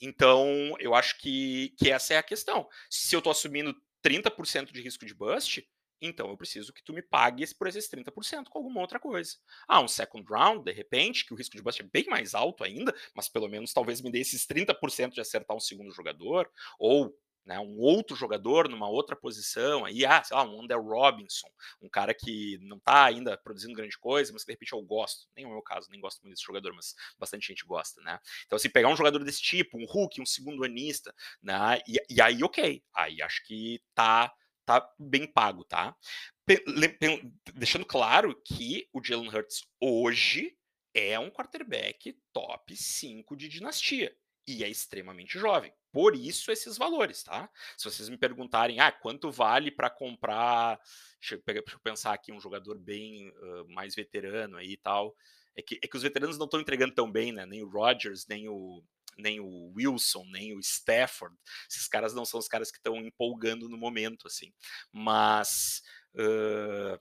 [0.00, 2.68] Então, eu acho que, que essa é a questão.
[2.90, 5.66] Se eu tô assumindo 30% de risco de bust,
[6.00, 9.36] então eu preciso que tu me pagues por esses 30% com alguma outra coisa.
[9.68, 12.64] Ah, um second round, de repente, que o risco de bust é bem mais alto
[12.64, 17.14] ainda, mas pelo menos talvez me dê esses 30% de acertar um segundo jogador, ou
[17.44, 21.48] né, um outro jogador numa outra posição, aí, ah, sei lá, um Under Robinson,
[21.80, 25.26] um cara que não está ainda produzindo grande coisa, mas que de repente eu gosto.
[25.36, 28.18] Nem é o meu caso, nem gosto muito desse jogador, mas bastante gente gosta, né?
[28.46, 31.80] Então, se assim, pegar um jogador desse tipo, um Hulk, um segundo anista, né?
[31.86, 32.82] E, e aí, ok.
[32.94, 34.32] Aí acho que tá
[34.64, 35.96] tá bem pago, tá?
[37.54, 40.56] Deixando claro que o Jalen Hurts hoje
[40.94, 44.14] é um quarterback top 5 de dinastia
[44.46, 45.72] e é extremamente jovem.
[45.92, 47.48] Por isso esses valores, tá?
[47.76, 50.78] Se vocês me perguntarem, ah, quanto vale para comprar,
[51.20, 55.14] deixa eu, pensar aqui um jogador bem uh, mais veterano aí e tal,
[55.56, 57.46] é que, é que os veteranos não estão entregando tão bem, né?
[57.46, 58.82] Nem o Rodgers, nem o
[59.18, 61.36] nem o Wilson, nem o Stafford.
[61.70, 64.52] Esses caras não são os caras que estão empolgando no momento, assim.
[64.92, 65.82] Mas,
[66.14, 66.98] uh,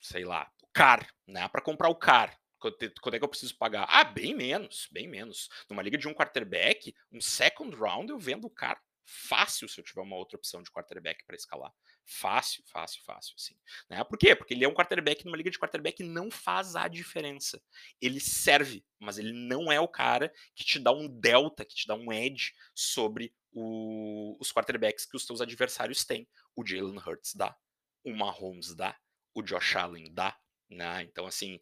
[0.00, 1.48] sei lá, o car, né?
[1.48, 3.86] Para comprar o car, quando é que eu preciso pagar?
[3.88, 5.48] Ah, bem menos, bem menos.
[5.68, 9.84] Numa liga de um quarterback, um second round eu vendo o car fácil se eu
[9.84, 11.72] tiver uma outra opção de quarterback para escalar.
[12.04, 13.54] Fácil, fácil, fácil, assim.
[13.88, 14.02] Né?
[14.04, 14.34] Por quê?
[14.34, 17.62] Porque ele é um quarterback numa liga de quarterback não faz a diferença.
[18.00, 21.86] Ele serve, mas ele não é o cara que te dá um delta, que te
[21.86, 26.28] dá um edge sobre o, os quarterbacks que os teus adversários têm.
[26.56, 27.56] O Jalen Hurts dá,
[28.04, 28.98] o Mahomes dá,
[29.34, 30.38] o Josh Allen dá.
[30.68, 31.02] Né?
[31.02, 31.60] Então, assim,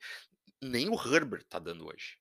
[0.60, 2.18] nem o Herbert tá dando hoje.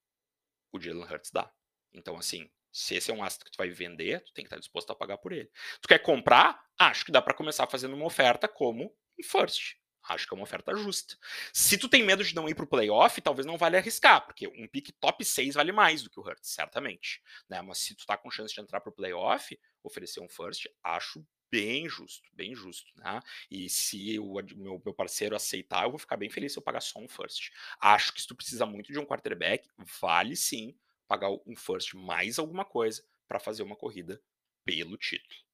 [0.72, 1.52] O Jalen Hurts dá.
[1.94, 4.60] Então, assim, se esse é um asset que tu vai vender, tu tem que estar
[4.60, 5.52] disposto a pagar por ele.
[5.82, 6.69] Tu quer comprar?
[6.80, 9.76] Acho que dá para começar fazendo uma oferta como em first.
[10.08, 11.18] Acho que é uma oferta justa.
[11.54, 14.66] Se tu tem medo de não ir pro playoff, talvez não vale arriscar, porque um
[14.66, 17.22] pick top 6 vale mais do que o Hurts, certamente.
[17.50, 17.62] Né?
[17.62, 21.90] Mas se tu tá com chance de entrar pro playoff, oferecer um first, acho bem
[21.90, 23.20] justo, bem justo, né?
[23.52, 26.82] E se o meu, meu, parceiro aceitar, eu vou ficar bem feliz se eu pagar
[26.82, 27.50] só um first.
[27.82, 29.68] Acho que se tu precisa muito de um quarterback,
[30.00, 34.22] vale sim pagar um first mais alguma coisa para fazer uma corrida
[34.64, 35.49] pelo título.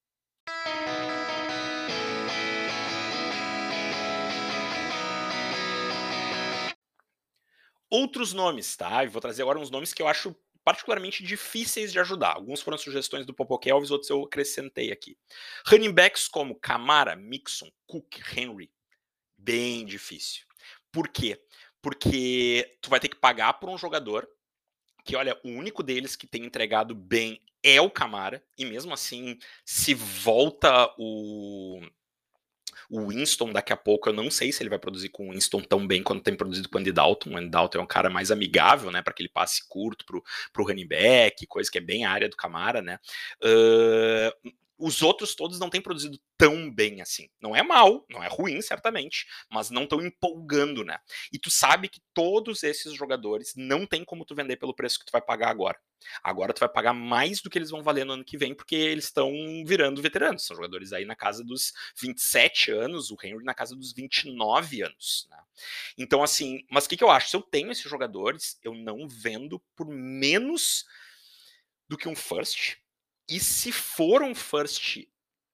[7.89, 9.05] Outros nomes, tá?
[9.05, 12.33] Eu vou trazer agora uns nomes que eu acho particularmente difíceis de ajudar.
[12.33, 15.15] Alguns foram sugestões do Popo Kelvis, outros eu acrescentei aqui.
[15.67, 18.71] Running backs como Camara, Mixon, Cook, Henry,
[19.37, 20.43] bem difícil.
[20.91, 21.39] Por quê?
[21.81, 24.27] Porque tu vai ter que pagar por um jogador
[25.05, 29.37] que, olha, o único deles que tem entregado bem é o Camara, e mesmo assim,
[29.65, 31.81] se volta o
[32.89, 35.59] o Winston daqui a pouco, eu não sei se ele vai produzir com o Winston
[35.61, 37.31] tão bem quanto tem produzido com o Andy Dalton.
[37.31, 40.23] O Andy Dalton é um cara mais amigável, né, para aquele passe curto pro,
[40.53, 42.99] pro running back, coisa que é bem a área do Camara, né.
[43.43, 47.29] Uh, os outros todos não têm produzido tão bem assim.
[47.39, 50.97] Não é mal, não é ruim, certamente, mas não estão empolgando, né?
[51.31, 55.05] E tu sabe que todos esses jogadores não tem como tu vender pelo preço que
[55.05, 55.79] tu vai pagar agora.
[56.21, 58.75] Agora tu vai pagar mais do que eles vão valer no ano que vem, porque
[58.75, 59.31] eles estão
[59.65, 60.45] virando veteranos.
[60.45, 65.27] São jogadores aí na casa dos 27 anos, o Henry na casa dos 29 anos.
[65.29, 65.37] Né?
[65.97, 67.29] Então, assim, mas o que, que eu acho?
[67.29, 70.85] Se eu tenho esses jogadores, eu não vendo por menos
[71.87, 72.77] do que um first
[73.29, 75.07] e se for um first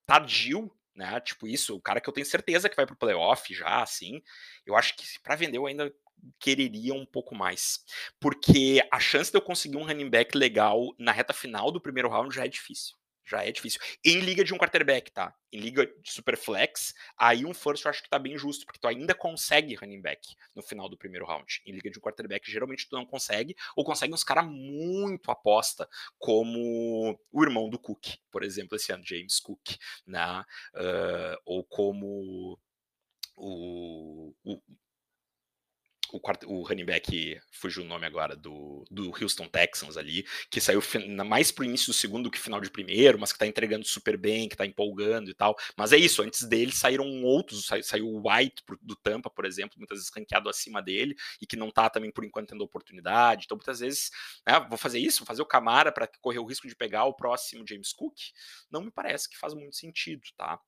[0.06, 1.20] tardio, né?
[1.22, 4.22] Tipo isso, o cara que eu tenho certeza que vai pro playoff já, assim,
[4.66, 5.94] eu acho que para vender eu ainda
[6.40, 7.80] quereria um pouco mais.
[8.20, 12.10] Porque a chance de eu conseguir um running back legal na reta final do primeiro
[12.10, 13.01] round já é difícil
[13.32, 13.80] já é difícil.
[14.04, 15.34] Em liga de um quarterback, tá?
[15.52, 18.88] Em liga de superflex, aí um first eu acho que tá bem justo, porque tu
[18.88, 21.62] ainda consegue running back no final do primeiro round.
[21.66, 25.88] Em liga de um quarterback, geralmente tu não consegue, ou consegue uns caras muito aposta,
[26.18, 30.44] como o irmão do Cook, por exemplo, esse ano, James Cook, né?
[30.76, 32.60] Uh, ou como
[33.36, 34.62] o, o
[36.12, 40.82] o, o running back, fugiu o nome agora, do, do Houston Texans ali, que saiu
[41.26, 44.18] mais pro início do segundo do que final de primeiro, mas que tá entregando super
[44.18, 45.56] bem, que tá empolgando e tal.
[45.78, 49.78] Mas é isso, antes dele saíram outros, saiu, saiu o White do Tampa, por exemplo,
[49.78, 53.46] muitas vezes ranqueado acima dele, e que não tá também por enquanto tendo oportunidade.
[53.46, 54.10] Então, muitas vezes,
[54.48, 57.14] né, vou fazer isso, vou fazer o Camara para correr o risco de pegar o
[57.14, 58.18] próximo James Cook,
[58.70, 60.60] não me parece que faz muito sentido, tá?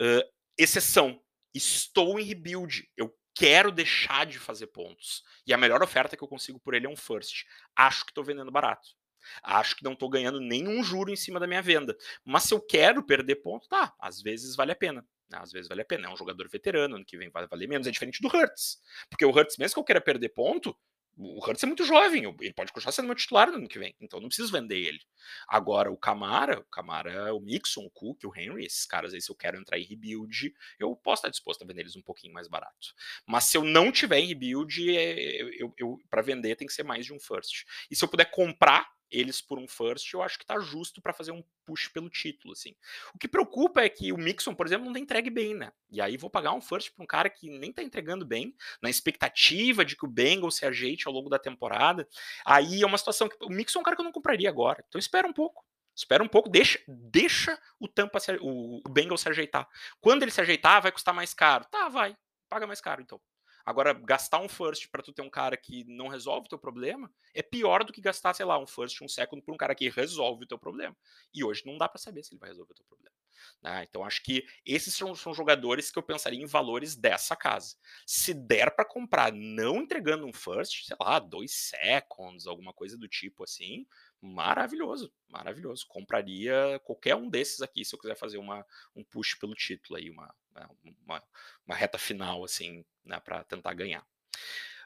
[0.00, 0.22] Uh,
[0.58, 1.20] exceção,
[1.54, 2.88] estou em rebuild.
[2.96, 5.24] Eu quero deixar de fazer pontos.
[5.46, 7.46] E a melhor oferta que eu consigo por ele é um first.
[7.74, 8.90] Acho que estou vendendo barato.
[9.42, 11.96] Acho que não estou ganhando nenhum juro em cima da minha venda.
[12.22, 13.94] Mas se eu quero perder ponto, tá.
[13.98, 15.06] Às vezes vale a pena.
[15.32, 16.06] Às vezes vale a pena.
[16.06, 17.86] É um jogador veterano, ano que vem vai valer menos.
[17.86, 18.78] É diferente do Hurts.
[19.08, 20.76] Porque o Hurts, mesmo que eu queira perder ponto,
[21.20, 23.94] o Hurts é muito jovem, ele pode continuar sendo meu titular no ano que vem,
[24.00, 25.00] então não preciso vender ele.
[25.46, 29.30] Agora, o Camara, o Camara, o Mixon, o Cook, o Henry, esses caras aí, se
[29.30, 32.48] eu quero entrar em rebuild, eu posso estar disposto a vender eles um pouquinho mais
[32.48, 32.94] barato.
[33.26, 36.72] Mas se eu não tiver em rebuild, é, eu, eu, eu para vender tem que
[36.72, 37.64] ser mais de um first.
[37.90, 41.12] E se eu puder comprar eles por um first, eu acho que tá justo para
[41.12, 42.74] fazer um push pelo título, assim.
[43.14, 45.72] O que preocupa é que o Mixon, por exemplo, não tá entregue bem, né?
[45.90, 48.88] E aí vou pagar um first para um cara que nem tá entregando bem, na
[48.90, 52.08] expectativa de que o Bengals se ajeite ao longo da temporada.
[52.44, 54.84] Aí é uma situação que o Mixon é um cara que eu não compraria agora.
[54.88, 55.64] Então espera um pouco.
[55.94, 59.68] Espera um pouco, deixa, deixa o Tampa se, o, o Bengals se ajeitar.
[60.00, 61.64] Quando ele se ajeitar, vai custar mais caro.
[61.66, 62.16] Tá, vai.
[62.48, 63.20] Paga mais caro então.
[63.64, 67.12] Agora, gastar um first para tu ter um cara que não resolve o teu problema
[67.34, 69.88] é pior do que gastar, sei lá, um first, um second por um cara que
[69.88, 70.96] resolve o teu problema.
[71.32, 73.14] E hoje não dá para saber se ele vai resolver o teu problema.
[73.62, 73.86] Né?
[73.88, 77.76] Então, acho que esses são, são, jogadores que eu pensaria em valores dessa casa.
[78.06, 83.08] Se der para comprar não entregando um first, sei lá, dois seconds, alguma coisa do
[83.08, 83.86] tipo assim,
[84.20, 85.86] maravilhoso, maravilhoso.
[85.88, 88.64] Compraria qualquer um desses aqui se eu quiser fazer uma,
[88.94, 90.68] um push pelo título aí, uma, né,
[91.04, 91.22] uma,
[91.66, 94.06] uma reta final assim, né, para tentar ganhar.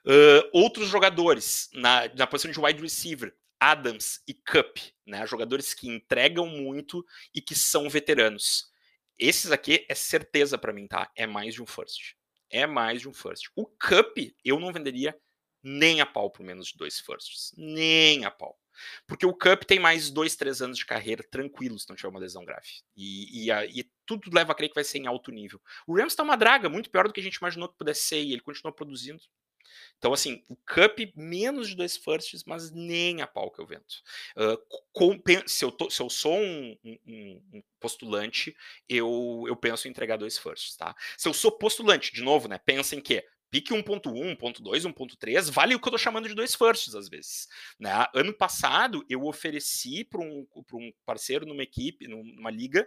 [0.07, 4.77] Uh, outros jogadores na, na posição de wide receiver, Adams e Cup,
[5.07, 7.05] né, jogadores que entregam muito
[7.35, 8.71] e que são veteranos.
[9.19, 11.11] Esses aqui é certeza para mim, tá?
[11.17, 12.17] É mais de um first.
[12.51, 13.51] É mais de um first.
[13.57, 15.19] O Cup eu não venderia
[15.63, 17.53] nem a pau por menos de dois firsts.
[17.57, 18.59] Nem a pau.
[19.07, 22.21] Porque o Cup tem mais dois, três anos de carreira tranquilos se não tiver uma
[22.21, 22.69] lesão grave.
[22.97, 25.61] E, e, e, tudo leva a crer que vai ser em alto nível.
[25.87, 28.23] O Rams está uma draga muito pior do que a gente imaginou que pudesse ser
[28.23, 29.23] e ele continua produzindo.
[29.99, 33.85] Então, assim, o Cup menos de dois firsts, mas nem a pau que eu vendo.
[34.37, 34.59] Uh,
[34.93, 38.55] com, se, eu tô, se, eu sou um, um, um, postulante,
[38.89, 40.95] eu, eu penso em entregar dois firsts, tá?
[41.17, 42.59] Se eu sou postulante, de novo, né?
[42.59, 46.57] Pensa em que pique 1.1, 1.2, 1.3, vale o que eu tô chamando de dois
[46.57, 47.47] firsts às vezes.
[47.79, 47.89] Né?
[48.13, 52.85] Ano passado, eu ofereci para um, um parceiro numa equipe, numa liga,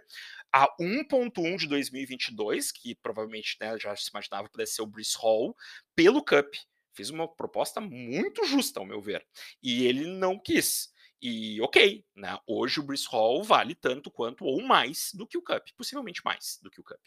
[0.52, 5.56] a 1.1 de 2022, que provavelmente né, já se imaginava pudesse ser o Brice Hall,
[5.96, 6.54] pelo Cup.
[6.92, 9.26] Fiz uma proposta muito justa, ao meu ver.
[9.62, 10.92] E ele não quis.
[11.20, 12.38] E ok, né?
[12.46, 16.60] Hoje o Brice Hall vale tanto quanto ou mais do que o Cup, possivelmente mais
[16.62, 17.00] do que o Cup.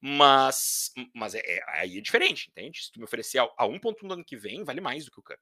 [0.00, 2.84] Mas, mas é, é aí é diferente, entende?
[2.84, 5.20] Se tu me oferecer a, a 1.1 no ano que vem, vale mais do que
[5.20, 5.40] o Cup.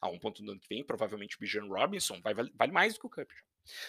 [0.00, 3.00] A 1.1 no ano que vem, provavelmente o Bijan Robinson vai, vale, vale mais do
[3.00, 3.30] que o Cup.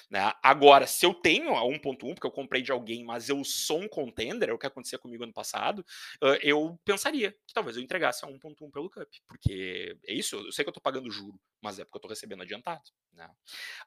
[0.09, 0.31] Né?
[0.41, 3.87] Agora, se eu tenho a 1.1, porque eu comprei de alguém, mas eu sou um
[3.87, 5.85] contender, é o que acontecia comigo ano passado,
[6.41, 9.09] eu pensaria que talvez eu entregasse a 1.1 pelo Cup.
[9.27, 12.07] Porque é isso, eu sei que eu tô pagando juro, mas é porque eu tô
[12.07, 12.91] recebendo adiantado.
[13.17, 13.29] Né?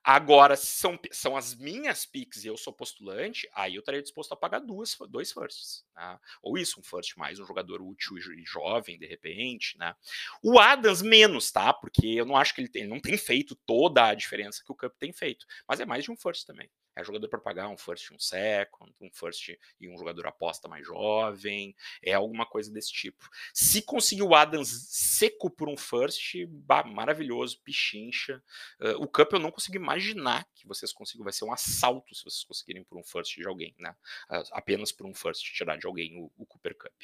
[0.02, 4.36] Agora, são, são as minhas picks e eu sou postulante, aí eu estaria disposto a
[4.36, 5.84] pagar duas, dois firsts.
[5.94, 6.18] Né?
[6.42, 9.78] Ou isso, um first mais um jogador útil e jovem, de repente.
[9.78, 9.94] Né?
[10.42, 11.72] O Adams, menos, tá?
[11.72, 14.72] Porque eu não acho que ele, tem, ele não tem feito toda a diferença que
[14.72, 15.46] o Cup tem feito.
[15.68, 16.70] Mas é mais de um first também.
[16.94, 20.86] É jogador para pagar um first um second, um first e um jogador aposta mais
[20.86, 23.28] jovem, é alguma coisa desse tipo.
[23.54, 28.42] Se conseguir o Adams seco por um first, bah, maravilhoso, pichincha.
[28.80, 32.24] Uh, o Cup eu não consigo imaginar que vocês consigam, vai ser um assalto se
[32.24, 33.94] vocês conseguirem por um first de alguém, né?
[34.30, 37.02] Uh, apenas por um first tirar de alguém o, o Cooper Cup.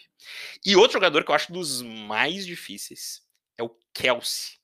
[0.65, 3.25] E outro jogador que eu acho dos mais difíceis
[3.57, 4.59] é o Kelsey.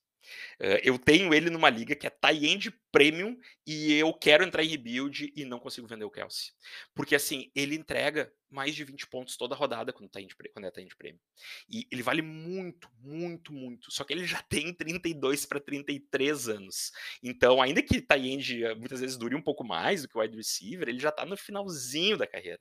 [0.59, 4.67] Uh, eu tenho ele numa liga que é tie-end premium e eu quero entrar em
[4.67, 6.51] rebuild e não consigo vender o Kelsey.
[6.93, 10.71] Porque assim, ele entrega mais de 20 pontos toda rodada quando, tá de, quando é
[10.71, 11.19] tie de prêmio.
[11.67, 13.91] E ele vale muito, muito, muito.
[13.91, 16.91] Só que ele já tem 32 para 33 anos.
[17.21, 20.37] Então, ainda que tie-end eh, muitas vezes dure um pouco mais do que o wide
[20.37, 22.59] receiver, ele já tá no finalzinho da carreira.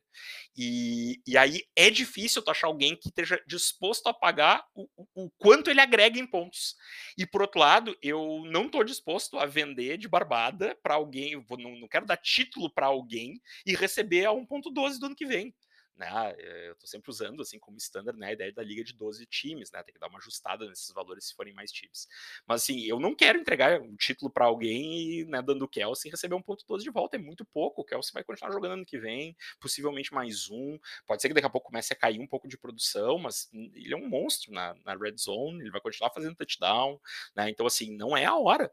[0.57, 5.27] E, e aí é difícil tu achar alguém que esteja disposto a pagar o, o,
[5.27, 6.75] o quanto ele agrega em pontos.
[7.19, 11.77] E por outro lado, eu não tô disposto a vender de barbada para alguém, não,
[11.81, 15.55] não quero dar título para alguém e receber a 1.12 do ano que vem
[16.03, 16.35] né?
[16.39, 19.25] Eh, eu estou sempre usando assim como standard né, a ideia da liga de 12
[19.27, 19.83] times, né?
[19.83, 22.09] Tem que dar uma ajustada nesses valores se forem mais times.
[22.47, 26.11] Mas assim, eu não quero entregar um título para alguém e né, dando o Kelsey
[26.11, 27.17] receber um ponto 12 de volta.
[27.17, 27.83] É muito pouco.
[27.83, 30.79] O Kelsey vai continuar jogando ano que vem, possivelmente mais um.
[31.07, 33.95] Pode ser que daqui a pouco comece a cair um pouco de produção, mas ele
[33.95, 37.01] é um monstro na, na red zone, ele vai continuar fazendo touchdown,
[37.37, 37.49] né?
[37.49, 38.73] Então, assim, não é a hora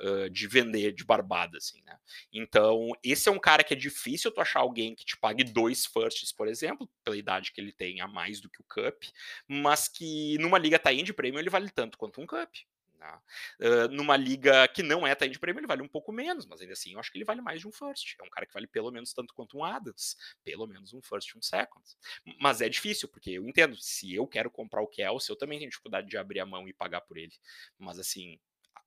[0.00, 1.98] uh, de vender de barbada, assim, né?
[2.32, 5.86] Então, esse é um cara que é difícil tu achar alguém que te pague dois
[5.86, 6.67] firsts, por exemplo,
[7.04, 9.04] pela idade que ele tem a mais do que o Cup,
[9.46, 12.50] mas que numa liga tá de prêmio ele vale tanto quanto um Cup.
[13.60, 16.60] Uh, numa liga que não é tie de prêmio, ele vale um pouco menos, mas
[16.60, 18.16] ainda assim eu acho que ele vale mais de um first.
[18.20, 21.30] É um cara que vale pelo menos tanto quanto um Adams, pelo menos um first
[21.30, 21.84] e um second.
[22.40, 25.70] Mas é difícil, porque eu entendo, se eu quero comprar o Kelsey, eu também tenho
[25.70, 27.32] dificuldade de abrir a mão e pagar por ele.
[27.78, 28.38] Mas assim,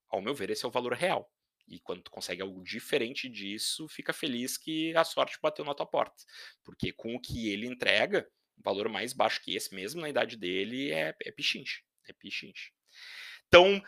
[0.10, 1.32] ao meu ver, esse é o valor real.
[1.68, 5.86] E quando tu consegue algo diferente disso, fica feliz que a sorte bateu na tua
[5.86, 6.24] porta.
[6.64, 10.38] Porque com o que ele entrega, um valor mais baixo que esse, mesmo na idade
[10.38, 11.84] dele, é, é pichinche.
[12.08, 12.72] É pichinche.
[13.48, 13.82] Então,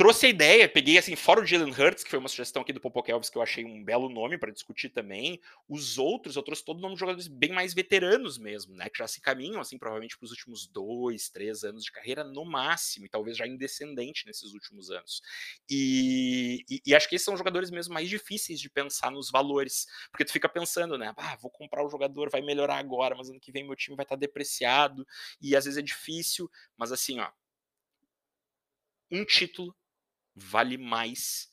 [0.00, 2.80] trouxe a ideia, peguei assim, fora o Jalen Hurts, que foi uma sugestão aqui do
[2.80, 5.38] Popokelvis, que eu achei um belo nome para discutir também.
[5.68, 8.88] Os outros, eu trouxe todo o nome de jogadores bem mais veteranos mesmo, né?
[8.88, 12.46] Que já se caminham, assim, provavelmente para os últimos dois, três anos de carreira no
[12.46, 15.20] máximo, e talvez já indescendente nesses últimos anos.
[15.68, 19.86] E, e, e, acho que esses são jogadores mesmo mais difíceis de pensar nos valores,
[20.10, 21.12] porque tu fica pensando, né?
[21.14, 24.04] Ah, vou comprar o jogador, vai melhorar agora, mas ano que vem meu time vai
[24.04, 25.06] estar tá depreciado,
[25.42, 27.30] e às vezes é difícil, mas assim, ó.
[29.12, 29.76] Um título
[30.34, 31.52] vale mais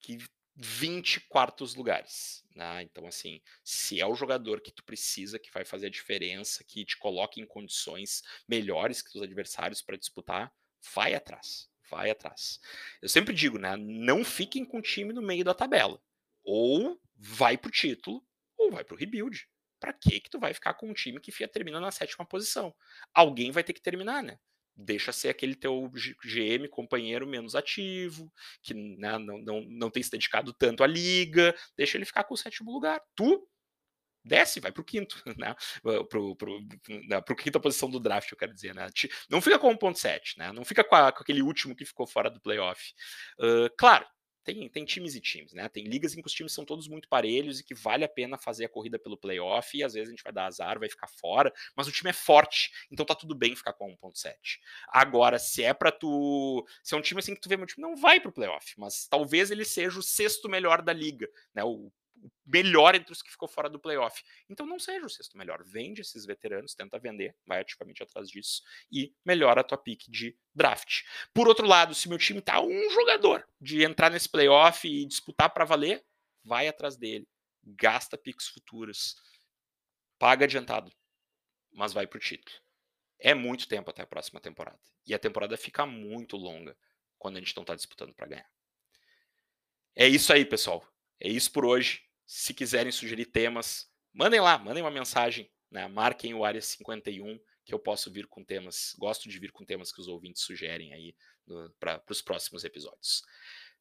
[0.00, 0.18] que
[0.56, 2.44] 20 quartos lugares.
[2.54, 2.82] Né?
[2.82, 6.84] Então, assim, se é o jogador que tu precisa, que vai fazer a diferença, que
[6.84, 10.52] te coloca em condições melhores que os adversários para disputar,
[10.94, 11.68] vai atrás.
[11.90, 12.60] Vai atrás.
[13.02, 13.76] Eu sempre digo, né?
[13.76, 16.00] Não fiquem com o time no meio da tabela.
[16.42, 18.24] Ou vai pro título,
[18.56, 19.48] ou vai pro rebuild.
[19.78, 22.74] Para que que tu vai ficar com um time que termina na sétima posição?
[23.12, 24.38] Alguém vai ter que terminar, né?
[24.76, 25.90] Deixa ser aquele teu
[26.24, 31.54] GM, companheiro menos ativo, que né, não, não, não tem se dedicado tanto à liga,
[31.76, 33.00] deixa ele ficar com o sétimo lugar.
[33.14, 33.46] Tu
[34.24, 35.54] desce, vai pro quinto, né?
[36.08, 36.60] Pro, pro,
[37.08, 38.88] né, pro quinta posição do draft, eu quero dizer, né?
[39.28, 40.52] Não fica com 1.7, né?
[40.52, 42.92] Não fica com, a, com, aquele último que ficou fora do playoff.
[43.38, 44.06] Uh, claro,
[44.44, 45.68] tem, tem times e times, né?
[45.68, 48.36] Tem ligas em que os times são todos muito parelhos e que vale a pena
[48.36, 51.08] fazer a corrida pelo playoff, e às vezes a gente vai dar azar, vai ficar
[51.08, 54.60] fora, mas o time é forte, então tá tudo bem ficar com 1.7.
[54.88, 57.82] Agora, se é para tu, se é um time assim que tu vê meu time
[57.82, 61.64] não vai pro playoff, mas talvez ele seja o sexto melhor da liga, né?
[61.64, 61.90] O
[62.46, 64.22] melhor entre os que ficou fora do playoff.
[64.48, 65.62] Então não seja o sexto melhor.
[65.64, 70.36] Vende esses veteranos, tenta vender, vai ativamente atrás disso e melhora a tua pick de
[70.54, 71.02] draft.
[71.32, 75.50] Por outro lado, se meu time tá um jogador de entrar nesse playoff e disputar
[75.50, 76.04] para valer,
[76.42, 77.26] vai atrás dele.
[77.62, 79.16] Gasta picks futuros.
[80.18, 80.92] Paga adiantado,
[81.72, 82.56] mas vai pro título.
[83.18, 84.78] É muito tempo até a próxima temporada.
[85.06, 86.76] E a temporada fica muito longa
[87.18, 88.50] quando a gente não tá disputando para ganhar.
[89.96, 90.86] É isso aí, pessoal.
[91.20, 92.02] É isso por hoje.
[92.26, 95.86] Se quiserem sugerir temas, mandem lá, mandem uma mensagem, né?
[95.88, 99.92] marquem o Área 51, que eu posso vir com temas, gosto de vir com temas
[99.92, 101.14] que os ouvintes sugerem aí
[101.78, 103.22] para os próximos episódios.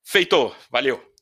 [0.03, 0.53] Feito!
[0.69, 1.13] Valeu!